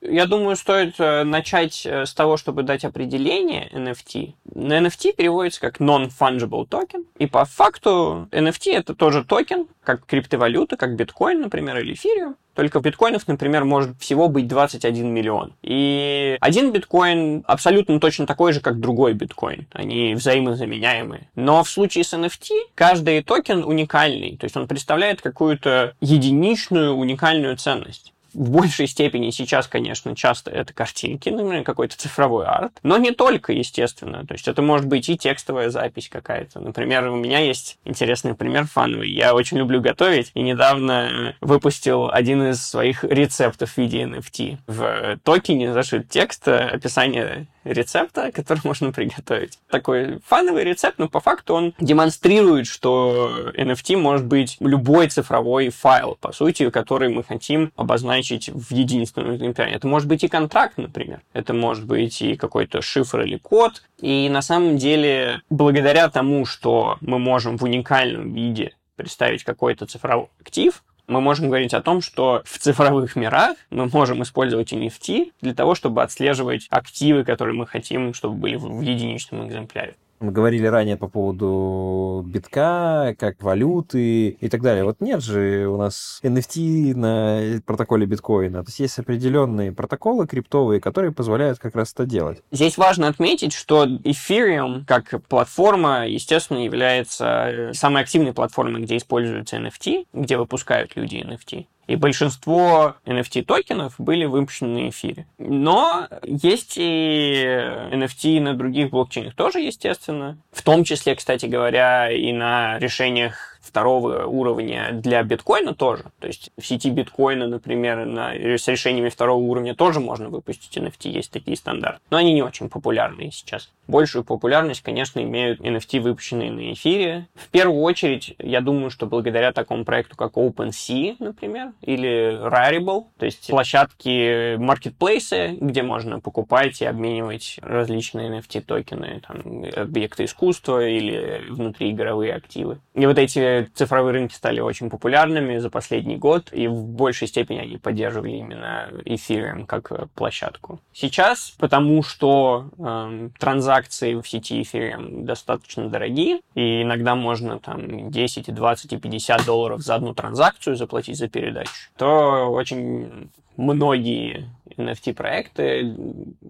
Я 0.00 0.26
думаю, 0.26 0.56
стоит 0.56 0.94
э, 0.98 1.24
начать 1.24 1.84
э, 1.84 2.06
с 2.06 2.14
того, 2.14 2.36
чтобы 2.36 2.62
дать 2.62 2.84
определение 2.84 3.68
NFT. 3.72 4.34
NFT 4.54 5.14
переводится 5.14 5.60
как 5.60 5.80
non-fungible 5.80 6.68
token, 6.68 7.04
и 7.18 7.26
по 7.26 7.44
факту 7.44 8.28
NFT 8.30 8.72
это 8.74 8.94
тоже 8.94 9.24
токен, 9.24 9.66
как 9.82 10.06
криптовалюта, 10.06 10.76
как 10.76 10.94
биткоин, 10.94 11.40
например, 11.40 11.78
или 11.78 11.94
эфириум. 11.94 12.36
Только 12.54 12.80
биткоинов, 12.80 13.28
например, 13.28 13.64
может 13.64 13.96
всего 14.00 14.28
быть 14.28 14.48
21 14.48 15.08
миллион. 15.14 15.54
И 15.62 16.36
один 16.40 16.72
биткоин 16.72 17.44
абсолютно 17.46 18.00
точно 18.00 18.26
такой 18.26 18.52
же, 18.52 18.60
как 18.60 18.80
другой 18.80 19.14
биткоин. 19.14 19.68
Они 19.72 20.14
взаимозаменяемые. 20.14 21.28
Но 21.36 21.62
в 21.62 21.70
случае 21.70 22.02
с 22.02 22.12
NFT 22.12 22.50
каждый 22.74 23.22
токен 23.22 23.62
уникальный. 23.62 24.36
То 24.36 24.44
есть 24.44 24.56
он 24.56 24.66
представляет 24.66 25.22
какую-то 25.22 25.94
единичную 26.00 26.94
уникальную 26.94 27.56
ценность 27.56 28.12
в 28.38 28.50
большей 28.50 28.86
степени 28.86 29.30
сейчас, 29.30 29.66
конечно, 29.66 30.14
часто 30.14 30.50
это 30.50 30.72
картинки, 30.72 31.28
например, 31.28 31.64
какой-то 31.64 31.96
цифровой 31.96 32.46
арт, 32.46 32.72
но 32.84 32.96
не 32.96 33.10
только, 33.10 33.52
естественно. 33.52 34.24
То 34.24 34.34
есть 34.34 34.46
это 34.46 34.62
может 34.62 34.86
быть 34.86 35.08
и 35.08 35.18
текстовая 35.18 35.70
запись 35.70 36.08
какая-то. 36.08 36.60
Например, 36.60 37.08
у 37.08 37.16
меня 37.16 37.40
есть 37.40 37.78
интересный 37.84 38.34
пример 38.34 38.66
фановый. 38.66 39.10
Я 39.10 39.34
очень 39.34 39.58
люблю 39.58 39.80
готовить 39.80 40.30
и 40.34 40.42
недавно 40.42 41.34
выпустил 41.40 42.10
один 42.10 42.50
из 42.50 42.64
своих 42.64 43.02
рецептов 43.02 43.72
в 43.72 43.78
виде 43.78 44.02
NFT. 44.02 44.58
В 44.68 45.18
токене 45.24 45.72
зашит 45.72 46.08
текст, 46.08 46.46
описание 46.46 47.46
рецепта, 47.68 48.32
который 48.32 48.60
можно 48.64 48.92
приготовить. 48.92 49.58
Такой 49.70 50.18
фановый 50.26 50.64
рецепт, 50.64 50.98
но 50.98 51.08
по 51.08 51.20
факту 51.20 51.54
он 51.54 51.74
демонстрирует, 51.78 52.66
что 52.66 53.52
NFT 53.56 53.96
может 53.96 54.26
быть 54.26 54.56
любой 54.60 55.08
цифровой 55.08 55.68
файл, 55.70 56.16
по 56.20 56.32
сути, 56.32 56.70
который 56.70 57.08
мы 57.08 57.22
хотим 57.22 57.72
обозначить 57.76 58.48
в 58.48 58.72
единственном 58.72 59.36
экземпляре. 59.36 59.72
Это 59.72 59.86
может 59.86 60.08
быть 60.08 60.24
и 60.24 60.28
контракт, 60.28 60.78
например. 60.78 61.20
Это 61.32 61.54
может 61.54 61.84
быть 61.84 62.20
и 62.22 62.36
какой-то 62.36 62.82
шифр 62.82 63.22
или 63.22 63.36
код. 63.36 63.82
И 64.00 64.28
на 64.28 64.42
самом 64.42 64.78
деле, 64.78 65.42
благодаря 65.50 66.08
тому, 66.08 66.46
что 66.46 66.96
мы 67.00 67.18
можем 67.18 67.58
в 67.58 67.64
уникальном 67.64 68.32
виде 68.32 68.74
представить 68.96 69.44
какой-то 69.44 69.86
цифровой 69.86 70.28
актив, 70.40 70.82
мы 71.08 71.20
можем 71.20 71.48
говорить 71.48 71.74
о 71.74 71.82
том, 71.82 72.00
что 72.00 72.42
в 72.44 72.58
цифровых 72.58 73.16
мирах 73.16 73.56
мы 73.70 73.86
можем 73.86 74.22
использовать 74.22 74.72
NFT 74.72 75.32
для 75.40 75.54
того, 75.54 75.74
чтобы 75.74 76.02
отслеживать 76.02 76.66
активы, 76.70 77.24
которые 77.24 77.56
мы 77.56 77.66
хотим, 77.66 78.14
чтобы 78.14 78.34
были 78.34 78.56
в 78.56 78.80
единичном 78.80 79.48
экземпляре. 79.48 79.96
Мы 80.20 80.32
говорили 80.32 80.66
ранее 80.66 80.96
по 80.96 81.08
поводу 81.08 82.24
битка, 82.26 83.14
как 83.18 83.42
валюты 83.42 84.28
и 84.30 84.48
так 84.48 84.62
далее. 84.62 84.84
Вот 84.84 85.00
нет 85.00 85.22
же 85.22 85.66
у 85.68 85.76
нас 85.76 86.20
NFT 86.22 86.94
на 86.94 87.60
протоколе 87.64 88.06
биткоина. 88.06 88.64
То 88.64 88.68
есть 88.68 88.80
есть 88.80 88.98
определенные 88.98 89.72
протоколы 89.72 90.26
криптовые, 90.26 90.80
которые 90.80 91.12
позволяют 91.12 91.58
как 91.58 91.76
раз 91.76 91.92
это 91.92 92.04
делать. 92.04 92.42
Здесь 92.50 92.78
важно 92.78 93.08
отметить, 93.08 93.52
что 93.52 93.84
Ethereum 93.84 94.84
как 94.86 95.22
платформа, 95.28 96.06
естественно, 96.08 96.58
является 96.58 97.70
самой 97.72 98.02
активной 98.02 98.32
платформой, 98.32 98.82
где 98.82 98.96
используются 98.96 99.56
NFT, 99.56 100.06
где 100.12 100.36
выпускают 100.36 100.96
люди 100.96 101.16
NFT. 101.16 101.66
И 101.88 101.96
большинство 101.96 102.96
NFT-токенов 103.06 103.94
были 103.98 104.26
выпущены 104.26 104.82
на 104.82 104.88
эфире. 104.90 105.26
Но 105.38 106.06
есть 106.22 106.74
и 106.76 107.44
NFT 107.92 108.40
на 108.40 108.54
других 108.54 108.90
блокчейнах 108.90 109.34
тоже, 109.34 109.60
естественно. 109.60 110.38
В 110.52 110.62
том 110.62 110.84
числе, 110.84 111.14
кстати 111.14 111.46
говоря, 111.46 112.12
и 112.12 112.30
на 112.32 112.78
решениях 112.78 113.57
второго 113.60 114.24
уровня 114.24 114.90
для 114.92 115.22
биткоина 115.22 115.74
тоже. 115.74 116.04
То 116.18 116.26
есть 116.26 116.50
в 116.58 116.66
сети 116.66 116.90
биткоина, 116.90 117.46
например, 117.46 118.06
на, 118.06 118.32
с 118.34 118.68
решениями 118.68 119.08
второго 119.08 119.42
уровня 119.42 119.74
тоже 119.74 120.00
можно 120.00 120.28
выпустить 120.28 120.76
NFT, 120.76 121.08
есть 121.10 121.30
такие 121.30 121.56
стандарты. 121.56 122.00
Но 122.10 122.16
они 122.16 122.32
не 122.32 122.42
очень 122.42 122.68
популярные 122.68 123.30
сейчас. 123.30 123.70
Большую 123.86 124.24
популярность, 124.24 124.82
конечно, 124.82 125.20
имеют 125.20 125.60
NFT, 125.60 126.00
выпущенные 126.00 126.52
на 126.52 126.72
эфире. 126.72 127.26
В 127.34 127.48
первую 127.48 127.82
очередь, 127.82 128.34
я 128.38 128.60
думаю, 128.60 128.90
что 128.90 129.06
благодаря 129.06 129.52
такому 129.52 129.84
проекту, 129.84 130.16
как 130.16 130.34
OpenSea, 130.34 131.16
например, 131.18 131.72
или 131.80 132.38
Rarible, 132.38 133.06
то 133.18 133.24
есть 133.24 133.48
площадки 133.48 134.56
маркетплейсы, 134.56 135.56
где 135.60 135.82
можно 135.82 136.20
покупать 136.20 136.80
и 136.82 136.84
обменивать 136.84 137.58
различные 137.62 138.30
NFT-токены, 138.30 139.22
там, 139.26 139.64
объекты 139.74 140.24
искусства 140.24 140.86
или 140.86 141.42
внутриигровые 141.48 142.34
активы. 142.34 142.78
И 142.94 143.06
вот 143.06 143.18
эти 143.18 143.38
цифровые 143.74 144.12
рынки 144.12 144.34
стали 144.34 144.60
очень 144.60 144.90
популярными 144.90 145.58
за 145.58 145.70
последний 145.70 146.16
год, 146.16 146.50
и 146.52 146.66
в 146.66 146.84
большей 146.84 147.28
степени 147.28 147.58
они 147.58 147.76
поддерживали 147.78 148.32
именно 148.32 148.90
Ethereum 149.04 149.66
как 149.66 150.10
площадку. 150.14 150.80
Сейчас, 150.92 151.54
потому 151.58 152.02
что 152.02 152.70
э, 152.78 153.30
транзакции 153.38 154.14
в 154.14 154.26
сети 154.28 154.60
Ethereum 154.60 155.24
достаточно 155.24 155.88
дорогие, 155.88 156.40
и 156.54 156.82
иногда 156.82 157.14
можно 157.14 157.58
там 157.58 158.10
10, 158.10 158.54
20 158.54 158.92
и 158.92 158.96
50 158.96 159.44
долларов 159.44 159.80
за 159.80 159.94
одну 159.94 160.14
транзакцию 160.14 160.76
заплатить 160.76 161.18
за 161.18 161.28
передачу, 161.28 161.72
то 161.96 162.50
очень 162.50 163.30
многие 163.58 164.48
NFT-проекты 164.78 165.94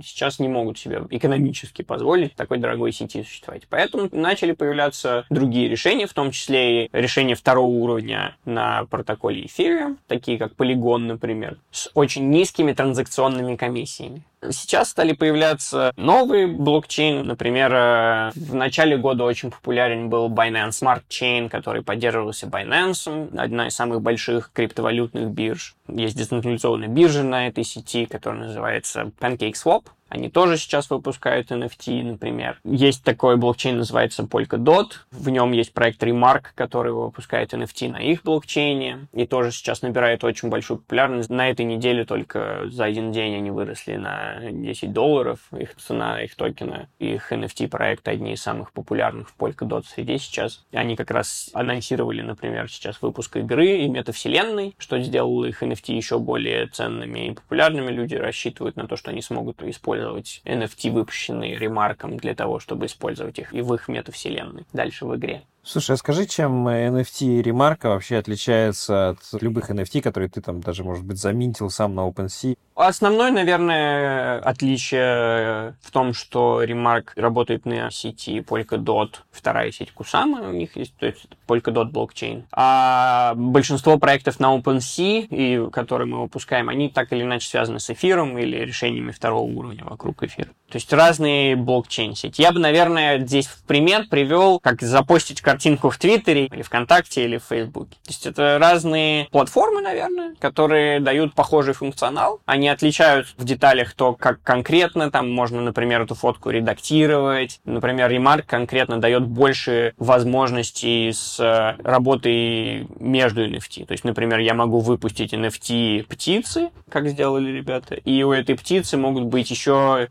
сейчас 0.02 0.38
не 0.38 0.48
могут 0.48 0.78
себе 0.78 1.02
экономически 1.10 1.82
позволить 1.82 2.34
такой 2.34 2.58
дорогой 2.58 2.92
сети 2.92 3.22
существовать. 3.22 3.62
Поэтому 3.68 4.08
начали 4.12 4.52
появляться 4.52 5.24
другие 5.30 5.68
решения, 5.68 6.06
в 6.06 6.12
том 6.12 6.30
числе 6.30 6.86
и 6.86 6.90
решения 6.92 7.34
второго 7.34 7.68
уровня 7.68 8.36
на 8.44 8.84
протоколе 8.86 9.44
Ethereum, 9.44 9.96
такие 10.06 10.38
как 10.38 10.52
Polygon, 10.52 10.98
например, 10.98 11.58
с 11.70 11.90
очень 11.94 12.28
низкими 12.30 12.72
транзакционными 12.72 13.56
комиссиями. 13.56 14.22
Сейчас 14.50 14.90
стали 14.90 15.12
появляться 15.12 15.92
новые 15.96 16.46
блокчейны. 16.46 17.24
Например, 17.24 17.72
э, 17.72 18.30
в 18.34 18.54
начале 18.54 18.96
года 18.96 19.24
очень 19.24 19.50
популярен 19.50 20.08
был 20.08 20.28
Binance 20.28 20.80
Smart 20.80 21.02
Chain, 21.08 21.48
который 21.48 21.82
поддерживался 21.82 22.46
Binance, 22.46 23.36
одна 23.36 23.66
из 23.66 23.74
самых 23.74 24.00
больших 24.00 24.50
криптовалютных 24.52 25.30
бирж. 25.30 25.74
Есть 25.88 26.16
децентрализованная 26.16 26.88
биржа 26.88 27.22
на 27.22 27.48
этой 27.48 27.64
сети, 27.64 28.06
которая 28.06 28.46
называется 28.46 29.10
PancakeSwap. 29.18 29.84
Они 30.08 30.30
тоже 30.30 30.56
сейчас 30.56 30.88
выпускают 30.90 31.50
NFT, 31.50 32.02
например. 32.02 32.58
Есть 32.64 33.04
такой 33.04 33.36
блокчейн, 33.36 33.76
называется 33.76 34.22
Polkadot. 34.22 34.92
В 35.10 35.28
нем 35.28 35.52
есть 35.52 35.72
проект 35.72 36.02
Remark, 36.02 36.46
который 36.54 36.92
выпускает 36.92 37.52
NFT 37.52 37.90
на 37.90 37.98
их 37.98 38.22
блокчейне. 38.22 39.08
И 39.12 39.26
тоже 39.26 39.52
сейчас 39.52 39.82
набирает 39.82 40.24
очень 40.24 40.48
большую 40.48 40.78
популярность. 40.78 41.28
На 41.28 41.50
этой 41.50 41.66
неделе 41.66 42.04
только 42.04 42.68
за 42.70 42.84
один 42.84 43.12
день 43.12 43.36
они 43.36 43.50
выросли 43.50 43.96
на 43.96 44.38
10 44.50 44.92
долларов. 44.92 45.40
Их 45.56 45.76
цена, 45.76 46.22
их 46.22 46.34
токена. 46.36 46.88
Их 46.98 47.30
NFT 47.30 47.68
проекты 47.68 48.10
одни 48.10 48.32
из 48.32 48.42
самых 48.42 48.72
популярных 48.72 49.28
в 49.28 49.36
Polkadot 49.36 49.84
среде 49.84 50.18
сейчас. 50.18 50.64
Они 50.72 50.96
как 50.96 51.10
раз 51.10 51.50
анонсировали, 51.52 52.22
например, 52.22 52.70
сейчас 52.70 53.02
выпуск 53.02 53.36
игры 53.36 53.78
и 53.78 53.88
метавселенной, 53.88 54.74
что 54.78 54.98
сделало 55.00 55.44
их 55.44 55.62
NFT 55.62 55.92
еще 55.92 56.18
более 56.18 56.66
ценными 56.68 57.28
и 57.28 57.34
популярными. 57.34 57.90
Люди 57.90 58.14
рассчитывают 58.14 58.76
на 58.76 58.86
то, 58.86 58.96
что 58.96 59.10
они 59.10 59.20
смогут 59.20 59.62
использовать 59.62 59.97
использовать 59.98 60.40
NFT, 60.44 60.90
выпущенные 60.90 61.58
ремарком, 61.58 62.16
для 62.16 62.34
того, 62.34 62.60
чтобы 62.60 62.86
использовать 62.86 63.38
их 63.38 63.52
и 63.52 63.60
в 63.60 63.74
их 63.74 63.88
метавселенной 63.88 64.64
дальше 64.72 65.04
в 65.04 65.16
игре. 65.16 65.42
Слушай, 65.70 65.90
а 65.92 65.96
скажи, 65.98 66.24
чем 66.24 66.66
NFT 66.66 67.42
ремарка 67.42 67.90
вообще 67.90 68.16
отличается 68.16 69.10
от 69.10 69.42
любых 69.42 69.68
NFT, 69.68 70.00
которые 70.00 70.30
ты 70.30 70.40
там 70.40 70.62
даже, 70.62 70.82
может 70.82 71.04
быть, 71.04 71.18
заминтил 71.18 71.68
сам 71.68 71.94
на 71.94 72.08
OpenSea? 72.08 72.56
Основное, 72.74 73.30
наверное, 73.32 74.38
отличие 74.38 75.76
в 75.82 75.90
том, 75.90 76.14
что 76.14 76.62
Remark 76.64 77.08
работает 77.16 77.66
на 77.66 77.90
сети 77.90 78.38
Polkadot, 78.40 79.16
вторая 79.30 79.70
сеть 79.70 79.92
Kusama 79.94 80.48
у 80.48 80.52
них 80.52 80.74
есть, 80.76 80.94
то 80.96 81.04
есть 81.04 81.26
Polkadot 81.46 81.90
блокчейн. 81.90 82.46
А 82.50 83.34
большинство 83.36 83.98
проектов 83.98 84.40
на 84.40 84.56
OpenSea, 84.56 85.26
и 85.28 85.70
которые 85.70 86.06
мы 86.06 86.22
выпускаем, 86.22 86.70
они 86.70 86.88
так 86.88 87.12
или 87.12 87.24
иначе 87.24 87.46
связаны 87.46 87.78
с 87.78 87.90
эфиром 87.90 88.38
или 88.38 88.56
решениями 88.56 89.10
второго 89.10 89.42
уровня 89.42 89.84
вокруг 89.84 90.22
эфира. 90.22 90.48
То 90.70 90.76
есть 90.76 90.92
разные 90.92 91.56
блокчейн-сети. 91.56 92.42
Я 92.42 92.52
бы, 92.52 92.60
наверное, 92.60 93.18
здесь 93.20 93.46
в 93.46 93.62
пример 93.64 94.06
привел, 94.08 94.60
как 94.60 94.82
запостить 94.82 95.40
картинку 95.40 95.88
в 95.88 95.96
Твиттере 95.96 96.46
или 96.46 96.62
ВКонтакте 96.62 97.24
или 97.24 97.38
в 97.38 97.44
Фейсбуке. 97.44 97.92
То 98.04 98.10
есть 98.10 98.26
это 98.26 98.58
разные 98.60 99.28
платформы, 99.30 99.80
наверное, 99.80 100.34
которые 100.38 101.00
дают 101.00 101.34
похожий 101.34 101.72
функционал. 101.72 102.40
Они 102.44 102.68
отличают 102.68 103.28
в 103.38 103.44
деталях 103.44 103.94
то, 103.94 104.12
как 104.12 104.42
конкретно 104.42 105.10
там 105.10 105.30
можно, 105.32 105.62
например, 105.62 106.02
эту 106.02 106.14
фотку 106.14 106.50
редактировать. 106.50 107.60
Например, 107.64 108.12
Remark 108.12 108.42
конкретно 108.46 109.00
дает 109.00 109.26
больше 109.26 109.94
возможностей 109.96 111.12
с 111.12 111.40
э, 111.40 111.82
работой 111.82 112.86
между 113.00 113.46
NFT. 113.46 113.86
То 113.86 113.92
есть, 113.92 114.04
например, 114.04 114.40
я 114.40 114.52
могу 114.52 114.80
выпустить 114.80 115.32
NFT 115.32 116.04
птицы, 116.04 116.70
как 116.90 117.08
сделали 117.08 117.50
ребята, 117.50 117.94
и 117.94 118.22
у 118.22 118.32
этой 118.32 118.54
птицы 118.54 118.96
могут 118.96 119.24
быть 119.24 119.50
еще 119.50 120.08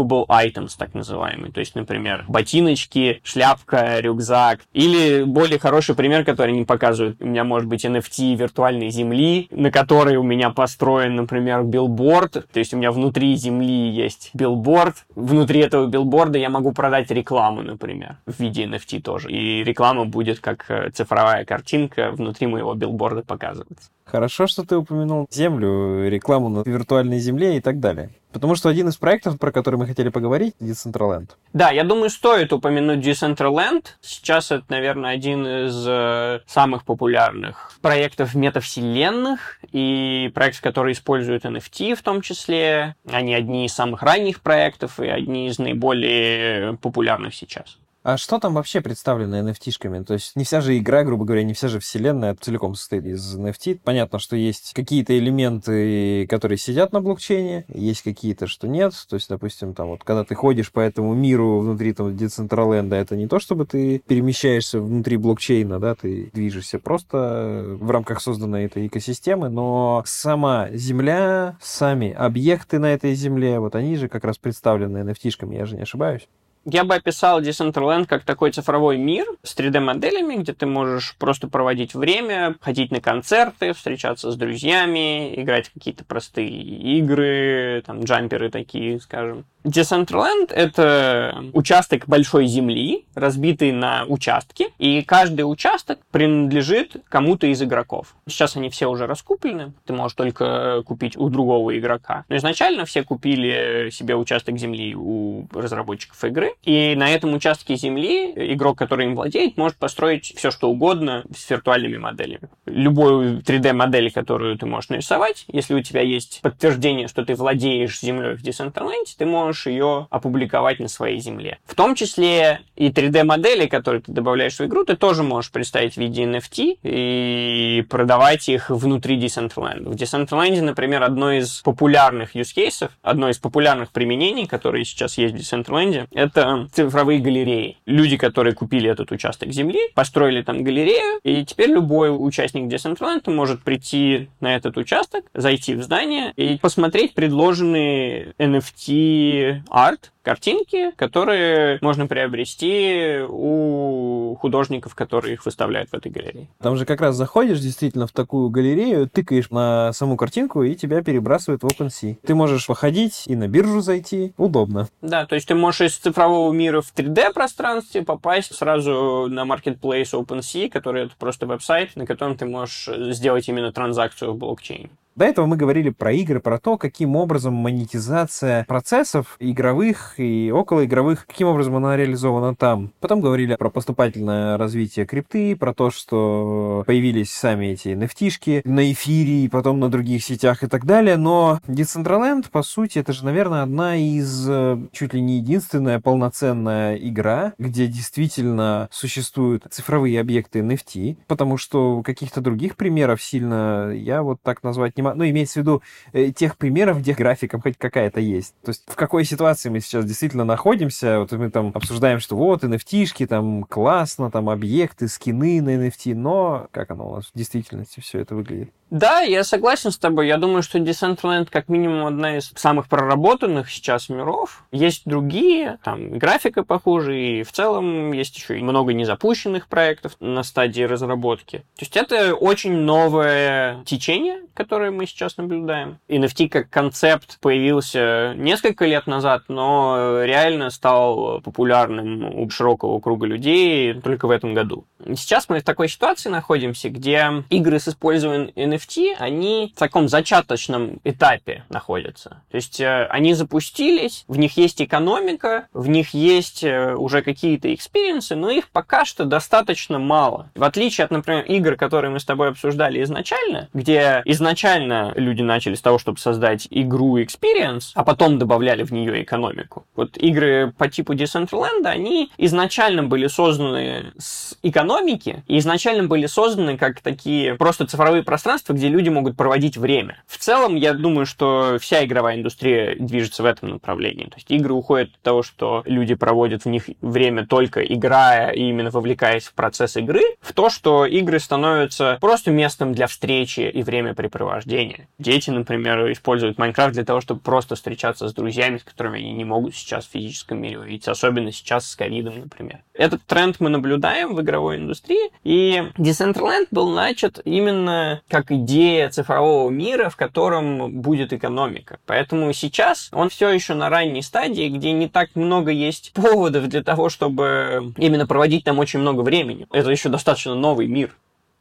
equipable 0.00 0.26
items, 0.28 0.72
так 0.76 0.94
называемые. 0.94 1.52
То 1.52 1.60
есть, 1.60 1.74
например, 1.74 2.24
ботиночки, 2.28 3.20
шляпка, 3.24 4.00
рюкзак. 4.00 4.60
Или 4.72 5.24
более 5.24 5.58
хороший 5.58 5.94
пример, 5.94 6.24
который 6.24 6.54
они 6.54 6.64
показывают. 6.64 7.20
У 7.20 7.26
меня 7.26 7.44
может 7.44 7.68
быть 7.68 7.84
NFT 7.84 8.34
виртуальной 8.34 8.90
земли, 8.90 9.48
на 9.50 9.70
которой 9.70 10.16
у 10.16 10.22
меня 10.22 10.50
построен, 10.50 11.16
например, 11.16 11.62
билборд 11.62 11.90
билборд, 11.90 12.46
то 12.52 12.58
есть 12.58 12.74
у 12.74 12.76
меня 12.76 12.92
внутри 12.92 13.34
земли 13.36 13.90
есть 13.90 14.30
билборд, 14.34 15.06
внутри 15.14 15.60
этого 15.60 15.86
билборда 15.86 16.38
я 16.38 16.50
могу 16.50 16.72
продать 16.72 17.10
рекламу, 17.10 17.62
например, 17.62 18.16
в 18.26 18.40
виде 18.40 18.64
NFT 18.64 19.02
тоже. 19.02 19.30
И 19.30 19.64
реклама 19.64 20.04
будет 20.04 20.40
как 20.40 20.64
э, 20.68 20.90
цифровая 20.90 21.44
картинка 21.44 22.10
внутри 22.12 22.46
моего 22.46 22.74
билборда 22.74 23.22
показываться. 23.22 23.90
Хорошо, 24.10 24.48
что 24.48 24.64
ты 24.64 24.76
упомянул 24.76 25.28
землю, 25.30 26.08
рекламу 26.08 26.48
на 26.48 26.62
виртуальной 26.68 27.20
земле 27.20 27.56
и 27.56 27.60
так 27.60 27.78
далее. 27.78 28.10
Потому 28.32 28.54
что 28.56 28.68
один 28.68 28.88
из 28.88 28.96
проектов, 28.96 29.38
про 29.38 29.52
который 29.52 29.76
мы 29.76 29.86
хотели 29.86 30.08
поговорить, 30.08 30.54
Decentraland. 30.60 31.30
Да, 31.52 31.70
я 31.70 31.84
думаю, 31.84 32.10
стоит 32.10 32.52
упомянуть 32.52 33.04
Decentraland. 33.04 33.84
Сейчас 34.00 34.50
это, 34.50 34.64
наверное, 34.68 35.10
один 35.10 35.46
из 35.46 35.84
э, 35.86 36.40
самых 36.46 36.84
популярных 36.84 37.72
проектов 37.82 38.34
метавселенных 38.34 39.60
и 39.72 40.30
проектов, 40.34 40.62
которые 40.62 40.94
используют 40.94 41.44
NFT 41.44 41.94
в 41.94 42.02
том 42.02 42.20
числе. 42.20 42.96
Они 43.10 43.34
одни 43.34 43.66
из 43.66 43.72
самых 43.72 44.02
ранних 44.02 44.40
проектов 44.40 44.98
и 44.98 45.06
одни 45.06 45.48
из 45.48 45.58
наиболее 45.58 46.76
популярных 46.78 47.34
сейчас. 47.34 47.78
А 48.02 48.16
что 48.16 48.38
там 48.38 48.54
вообще 48.54 48.80
представлено 48.80 49.40
NFT-шками? 49.40 50.04
То 50.04 50.14
есть 50.14 50.34
не 50.34 50.44
вся 50.44 50.62
же 50.62 50.78
игра, 50.78 51.02
грубо 51.04 51.26
говоря, 51.26 51.42
не 51.42 51.52
вся 51.52 51.68
же 51.68 51.80
вселенная 51.80 52.34
целиком 52.40 52.74
состоит 52.74 53.04
из 53.04 53.36
NFT. 53.36 53.80
Понятно, 53.84 54.18
что 54.18 54.36
есть 54.36 54.72
какие-то 54.74 55.18
элементы, 55.18 56.26
которые 56.26 56.56
сидят 56.56 56.92
на 56.92 57.02
блокчейне, 57.02 57.66
есть 57.68 58.00
какие-то, 58.02 58.46
что 58.46 58.68
нет. 58.68 58.94
То 59.06 59.16
есть, 59.16 59.28
допустим, 59.28 59.74
там 59.74 59.88
вот, 59.88 60.02
когда 60.02 60.24
ты 60.24 60.34
ходишь 60.34 60.72
по 60.72 60.80
этому 60.80 61.12
миру 61.14 61.60
внутри 61.60 61.92
там 61.92 62.16
Децентраленда, 62.16 62.96
это 62.96 63.16
не 63.16 63.28
то, 63.28 63.38
чтобы 63.38 63.66
ты 63.66 63.98
перемещаешься 63.98 64.80
внутри 64.80 65.18
блокчейна, 65.18 65.78
да, 65.78 65.94
ты 65.94 66.30
движешься 66.32 66.78
просто 66.78 67.76
в 67.78 67.90
рамках 67.90 68.22
созданной 68.22 68.64
этой 68.64 68.86
экосистемы, 68.86 69.50
но 69.50 70.02
сама 70.06 70.70
Земля, 70.72 71.58
сами 71.60 72.12
объекты 72.12 72.78
на 72.78 72.94
этой 72.94 73.12
Земле, 73.12 73.60
вот 73.60 73.74
они 73.74 73.96
же 73.96 74.08
как 74.08 74.24
раз 74.24 74.38
представлены 74.38 74.98
NFT-шками, 74.98 75.54
я 75.54 75.66
же 75.66 75.76
не 75.76 75.82
ошибаюсь. 75.82 76.26
Я 76.66 76.84
бы 76.84 76.94
описал 76.94 77.40
Decentraland 77.40 78.06
как 78.06 78.24
такой 78.24 78.52
цифровой 78.52 78.98
мир 78.98 79.26
с 79.42 79.56
3D-моделями, 79.56 80.36
где 80.36 80.52
ты 80.52 80.66
можешь 80.66 81.16
просто 81.18 81.48
проводить 81.48 81.94
время, 81.94 82.56
ходить 82.60 82.90
на 82.90 83.00
концерты, 83.00 83.72
встречаться 83.72 84.30
с 84.30 84.36
друзьями, 84.36 85.40
играть 85.40 85.70
какие-то 85.70 86.04
простые 86.04 86.50
игры, 86.50 87.82
там, 87.86 88.04
джамперы 88.04 88.50
такие, 88.50 89.00
скажем. 89.00 89.46
Decentraland— 89.64 90.52
это 90.54 91.44
участок 91.52 92.06
большой 92.06 92.46
земли, 92.46 93.04
разбитый 93.14 93.72
на 93.72 94.04
участки, 94.06 94.68
и 94.78 95.02
каждый 95.02 95.42
участок 95.42 95.98
принадлежит 96.10 96.96
кому-то 97.08 97.46
из 97.46 97.62
игроков. 97.62 98.14
Сейчас 98.26 98.56
они 98.56 98.70
все 98.70 98.86
уже 98.86 99.06
раскуплены, 99.06 99.72
ты 99.84 99.92
можешь 99.92 100.14
только 100.14 100.82
купить 100.86 101.16
у 101.16 101.28
другого 101.28 101.78
игрока. 101.78 102.24
Но 102.28 102.36
изначально 102.36 102.86
все 102.86 103.02
купили 103.02 103.90
себе 103.90 104.16
участок 104.16 104.56
земли 104.56 104.94
у 104.94 105.46
разработчиков 105.52 106.22
игры, 106.24 106.49
и 106.62 106.94
на 106.96 107.10
этом 107.10 107.34
участке 107.34 107.76
земли 107.76 108.32
игрок, 108.52 108.78
который 108.78 109.06
им 109.06 109.14
владеет, 109.14 109.56
может 109.56 109.76
построить 109.78 110.32
все, 110.36 110.50
что 110.50 110.70
угодно 110.70 111.24
с 111.34 111.48
виртуальными 111.50 111.96
моделями. 111.96 112.48
Любую 112.66 113.40
3D-модель, 113.40 114.10
которую 114.10 114.56
ты 114.58 114.66
можешь 114.66 114.90
нарисовать, 114.90 115.44
если 115.48 115.74
у 115.74 115.82
тебя 115.82 116.02
есть 116.02 116.40
подтверждение, 116.42 117.08
что 117.08 117.24
ты 117.24 117.34
владеешь 117.34 118.00
землей 118.00 118.34
в 118.34 118.42
Decentraland, 118.42 119.06
ты 119.16 119.26
можешь 119.26 119.66
ее 119.66 120.06
опубликовать 120.10 120.80
на 120.80 120.88
своей 120.88 121.20
земле. 121.20 121.58
В 121.64 121.74
том 121.74 121.94
числе 121.94 122.60
и 122.76 122.88
3D-модели, 122.88 123.66
которые 123.66 124.02
ты 124.02 124.12
добавляешь 124.12 124.58
в 124.58 124.64
игру, 124.64 124.84
ты 124.84 124.96
тоже 124.96 125.22
можешь 125.22 125.50
представить 125.50 125.94
в 125.94 125.96
виде 125.98 126.24
NFT 126.24 126.78
и 126.82 127.84
продавать 127.88 128.48
их 128.48 128.70
внутри 128.70 129.18
Decentraland. 129.18 129.88
В 129.88 129.94
Decentraland, 129.94 130.60
например, 130.62 131.02
одно 131.02 131.32
из 131.32 131.60
популярных 131.62 132.36
use 132.36 132.54
cases, 132.56 132.90
одно 133.02 133.28
из 133.28 133.38
популярных 133.38 133.90
применений, 133.90 134.46
которые 134.46 134.84
сейчас 134.84 135.18
есть 135.18 135.34
в 135.34 135.38
Decentraland, 135.38 136.08
это 136.12 136.39
цифровые 136.72 137.20
галереи. 137.20 137.78
Люди, 137.86 138.16
которые 138.16 138.54
купили 138.54 138.90
этот 138.90 139.12
участок 139.12 139.52
земли, 139.52 139.80
построили 139.94 140.42
там 140.42 140.62
галерею, 140.62 141.20
и 141.22 141.44
теперь 141.44 141.70
любой 141.70 142.10
участник 142.10 142.72
Decentraland 142.72 143.30
может 143.30 143.62
прийти 143.62 144.28
на 144.40 144.54
этот 144.56 144.76
участок, 144.76 145.24
зайти 145.34 145.74
в 145.74 145.82
здание 145.82 146.32
и 146.36 146.58
посмотреть 146.58 147.14
предложенные 147.14 148.34
NFT 148.38 149.62
арт, 149.70 150.12
картинки, 150.30 150.92
которые 150.94 151.80
можно 151.80 152.06
приобрести 152.06 153.18
у 153.28 154.36
художников, 154.38 154.94
которые 154.94 155.34
их 155.34 155.44
выставляют 155.44 155.90
в 155.90 155.94
этой 155.94 156.12
галерее. 156.12 156.46
Там 156.62 156.76
же 156.76 156.86
как 156.86 157.00
раз 157.00 157.16
заходишь 157.16 157.58
действительно 157.58 158.06
в 158.06 158.12
такую 158.12 158.48
галерею, 158.48 159.08
тыкаешь 159.08 159.50
на 159.50 159.92
саму 159.92 160.16
картинку, 160.16 160.62
и 160.62 160.76
тебя 160.76 161.02
перебрасывают 161.02 161.64
в 161.64 161.66
OpenSea. 161.66 162.18
Ты 162.24 162.34
можешь 162.36 162.68
походить 162.68 163.24
и 163.26 163.34
на 163.34 163.48
биржу 163.48 163.80
зайти. 163.80 164.32
Удобно. 164.36 164.88
Да, 165.02 165.26
то 165.26 165.34
есть 165.34 165.48
ты 165.48 165.56
можешь 165.56 165.80
из 165.80 165.96
цифрового 165.96 166.52
мира 166.52 166.80
в 166.80 166.94
3D-пространстве 166.94 168.02
попасть 168.02 168.54
сразу 168.54 169.26
на 169.28 169.40
marketplace 169.40 170.12
OpenSea, 170.12 170.70
который 170.70 171.06
это 171.06 171.14
просто 171.18 171.48
веб-сайт, 171.48 171.96
на 171.96 172.06
котором 172.06 172.36
ты 172.36 172.46
можешь 172.46 172.88
сделать 173.16 173.48
именно 173.48 173.72
транзакцию 173.72 174.34
в 174.34 174.36
блокчейне. 174.36 174.90
До 175.16 175.24
этого 175.24 175.46
мы 175.46 175.56
говорили 175.56 175.90
про 175.90 176.12
игры, 176.12 176.40
про 176.40 176.58
то, 176.58 176.78
каким 176.78 177.14
образом 177.14 177.52
монетизация 177.52 178.64
процессов 178.64 179.36
игровых 179.38 180.14
и 180.18 180.50
околоигровых, 180.50 181.26
каким 181.26 181.48
образом 181.48 181.76
она 181.76 181.96
реализована 181.96 182.54
там. 182.54 182.92
Потом 183.00 183.20
говорили 183.20 183.56
про 183.56 183.70
поступательное 183.70 184.56
развитие 184.56 185.06
крипты, 185.06 185.56
про 185.56 185.74
то, 185.74 185.90
что 185.90 186.84
появились 186.86 187.32
сами 187.32 187.66
эти 187.66 187.88
nft 187.88 188.62
на 188.64 188.90
эфире, 188.92 189.44
и 189.44 189.48
потом 189.48 189.80
на 189.80 189.90
других 189.90 190.24
сетях 190.24 190.62
и 190.62 190.68
так 190.68 190.86
далее. 190.86 191.16
Но 191.16 191.60
Decentraland, 191.66 192.48
по 192.50 192.62
сути, 192.62 192.98
это 193.00 193.12
же, 193.12 193.24
наверное, 193.24 193.62
одна 193.62 193.96
из 193.96 194.48
э, 194.48 194.78
чуть 194.92 195.12
ли 195.12 195.20
не 195.20 195.36
единственная 195.36 196.00
полноценная 196.00 196.96
игра, 196.96 197.52
где 197.58 197.88
действительно 197.88 198.88
существуют 198.90 199.66
цифровые 199.70 200.18
объекты 200.18 200.60
NFT, 200.60 201.18
потому 201.26 201.56
что 201.58 202.02
каких-то 202.02 202.40
других 202.40 202.76
примеров 202.76 203.22
сильно 203.22 203.92
я 203.92 204.22
вот 204.22 204.40
так 204.42 204.62
назвать 204.62 204.96
не 204.96 205.02
могу. 205.02 205.09
Ну, 205.14 205.28
имеется 205.28 205.60
в 205.60 205.62
виду 205.62 205.82
э, 206.12 206.30
тех 206.30 206.56
примеров, 206.56 207.00
где 207.00 207.14
графиком 207.14 207.60
хоть 207.60 207.76
какая-то 207.76 208.20
есть. 208.20 208.54
То 208.62 208.70
есть 208.70 208.82
в 208.86 208.94
какой 208.94 209.24
ситуации 209.24 209.68
мы 209.68 209.80
сейчас 209.80 210.04
действительно 210.04 210.44
находимся? 210.44 211.20
Вот 211.20 211.32
мы 211.32 211.50
там 211.50 211.72
обсуждаем, 211.74 212.20
что 212.20 212.36
вот 212.36 212.64
NFT-шки, 212.64 213.26
там 213.26 213.64
классно, 213.64 214.30
там 214.30 214.48
объекты, 214.48 215.08
скины 215.08 215.60
на 215.60 215.76
NFT, 215.76 216.14
но 216.14 216.68
как 216.70 216.90
оно 216.90 217.10
у 217.10 217.16
нас 217.16 217.26
в 217.26 217.36
действительности 217.36 218.00
все 218.00 218.20
это 218.20 218.34
выглядит? 218.34 218.70
Да, 218.90 219.20
я 219.20 219.44
согласен 219.44 219.92
с 219.92 219.98
тобой. 219.98 220.26
Я 220.26 220.36
думаю, 220.36 220.62
что 220.62 220.78
Decentraland 220.78 221.48
как 221.50 221.68
минимум 221.68 222.06
одна 222.06 222.38
из 222.38 222.52
самых 222.56 222.88
проработанных 222.88 223.70
сейчас 223.70 224.08
миров. 224.08 224.64
Есть 224.72 225.02
другие, 225.04 225.78
там 225.84 226.18
графика 226.18 226.64
похуже, 226.64 227.20
и 227.20 227.42
в 227.44 227.52
целом 227.52 228.12
есть 228.12 228.36
еще 228.36 228.58
и 228.58 228.62
много 228.62 228.92
незапущенных 228.92 229.68
проектов 229.68 230.16
на 230.18 230.42
стадии 230.42 230.82
разработки. 230.82 231.58
То 231.76 231.82
есть 231.82 231.96
это 231.96 232.34
очень 232.34 232.72
новое 232.72 233.82
течение, 233.84 234.40
которое 234.54 234.90
мы 234.90 235.06
сейчас 235.06 235.36
наблюдаем. 235.36 235.98
NFT 236.08 236.48
как 236.48 236.68
концепт 236.68 237.38
появился 237.40 238.34
несколько 238.36 238.86
лет 238.86 239.06
назад, 239.06 239.44
но 239.48 240.22
реально 240.24 240.70
стал 240.70 241.40
популярным 241.42 242.34
у 242.34 242.50
широкого 242.50 242.98
круга 243.00 243.26
людей 243.26 243.94
только 243.94 244.26
в 244.26 244.30
этом 244.30 244.52
году. 244.52 244.84
Сейчас 245.14 245.48
мы 245.48 245.60
в 245.60 245.64
такой 245.64 245.88
ситуации 245.88 246.28
находимся, 246.28 246.90
где 246.90 247.44
игры 247.50 247.78
с 247.78 247.88
использованием 247.88 248.50
NFT, 248.54 248.79
они 249.18 249.72
в 249.74 249.78
таком 249.78 250.08
зачаточном 250.08 251.00
этапе 251.04 251.64
находятся. 251.68 252.42
То 252.50 252.56
есть 252.56 252.80
э, 252.80 253.06
они 253.10 253.34
запустились, 253.34 254.24
в 254.28 254.38
них 254.38 254.56
есть 254.56 254.80
экономика, 254.82 255.68
в 255.72 255.88
них 255.88 256.14
есть 256.14 256.64
э, 256.64 256.94
уже 256.94 257.22
какие-то 257.22 257.72
experience 257.74 258.26
ы, 258.26 258.36
но 258.36 258.50
их 258.50 258.70
пока 258.70 259.04
что 259.04 259.24
достаточно 259.24 259.98
мало. 259.98 260.50
В 260.54 260.64
отличие 260.64 261.04
от, 261.04 261.10
например, 261.10 261.44
игр, 261.44 261.76
которые 261.76 262.10
мы 262.10 262.20
с 262.20 262.24
тобой 262.24 262.48
обсуждали 262.48 263.02
изначально, 263.02 263.68
где 263.74 264.22
изначально 264.24 265.12
люди 265.16 265.42
начали 265.42 265.74
с 265.74 265.80
того, 265.80 265.98
чтобы 265.98 266.18
создать 266.18 266.66
игру 266.70 267.18
experience, 267.18 267.90
а 267.94 268.04
потом 268.04 268.38
добавляли 268.38 268.82
в 268.82 268.92
нее 268.92 269.22
экономику. 269.22 269.86
Вот 269.96 270.16
игры 270.16 270.72
по 270.76 270.88
типу 270.88 271.14
Decentraland, 271.14 271.84
они 271.84 272.30
изначально 272.38 273.02
были 273.02 273.26
созданы 273.26 274.12
с 274.18 274.56
экономики, 274.62 275.42
и 275.46 275.58
изначально 275.58 276.04
были 276.04 276.26
созданы 276.26 276.76
как 276.76 277.00
такие 277.00 277.54
просто 277.54 277.86
цифровые 277.86 278.22
пространства, 278.22 278.69
где 278.74 278.88
люди 278.88 279.08
могут 279.08 279.36
проводить 279.36 279.76
время. 279.76 280.22
В 280.26 280.38
целом, 280.38 280.76
я 280.76 280.94
думаю, 280.94 281.26
что 281.26 281.78
вся 281.80 282.04
игровая 282.04 282.36
индустрия 282.36 282.96
движется 282.98 283.42
в 283.42 283.46
этом 283.46 283.70
направлении. 283.70 284.24
То 284.24 284.36
есть 284.36 284.50
игры 284.50 284.74
уходят 284.74 285.10
от 285.10 285.20
того, 285.20 285.42
что 285.42 285.82
люди 285.86 286.14
проводят 286.14 286.64
в 286.64 286.68
них 286.68 286.84
время 287.00 287.46
только 287.46 287.82
играя 287.82 288.50
и 288.50 288.68
именно 288.68 288.90
вовлекаясь 288.90 289.44
в 289.44 289.54
процесс 289.54 289.96
игры, 289.96 290.22
в 290.40 290.52
то, 290.52 290.70
что 290.70 291.06
игры 291.06 291.38
становятся 291.38 292.18
просто 292.20 292.50
местом 292.50 292.92
для 292.92 293.06
встречи 293.06 293.60
и 293.60 293.82
времяпрепровождения. 293.82 295.08
Дети, 295.18 295.50
например, 295.50 296.10
используют 296.12 296.58
Майнкрафт 296.58 296.94
для 296.94 297.04
того, 297.04 297.20
чтобы 297.20 297.40
просто 297.40 297.74
встречаться 297.74 298.28
с 298.28 298.34
друзьями, 298.34 298.78
с 298.78 298.84
которыми 298.84 299.20
они 299.20 299.32
не 299.32 299.44
могут 299.44 299.74
сейчас 299.74 300.06
в 300.06 300.10
физическом 300.10 300.60
мире 300.60 300.78
увидеться, 300.78 301.10
особенно 301.10 301.52
сейчас 301.52 301.88
с 301.88 301.96
ковидом, 301.96 302.40
например. 302.40 302.80
Этот 302.94 303.22
тренд 303.24 303.60
мы 303.60 303.70
наблюдаем 303.70 304.34
в 304.34 304.40
игровой 304.40 304.76
индустрии, 304.76 305.30
и 305.44 305.82
Decentraland 305.96 306.68
был 306.70 306.90
начат 306.90 307.40
именно 307.44 308.22
как 308.28 308.50
идея 308.60 309.10
цифрового 309.10 309.70
мира, 309.70 310.08
в 310.08 310.16
котором 310.16 311.00
будет 311.00 311.32
экономика. 311.32 311.98
Поэтому 312.06 312.52
сейчас 312.52 313.08
он 313.12 313.28
все 313.28 313.48
еще 313.50 313.74
на 313.74 313.88
ранней 313.88 314.22
стадии, 314.22 314.68
где 314.68 314.92
не 314.92 315.08
так 315.08 315.30
много 315.34 315.70
есть 315.70 316.12
поводов 316.12 316.68
для 316.68 316.82
того, 316.82 317.08
чтобы 317.08 317.92
именно 317.96 318.26
проводить 318.26 318.64
там 318.64 318.78
очень 318.78 319.00
много 319.00 319.20
времени. 319.22 319.66
Это 319.72 319.90
еще 319.90 320.08
достаточно 320.08 320.54
новый 320.54 320.86
мир. 320.86 321.16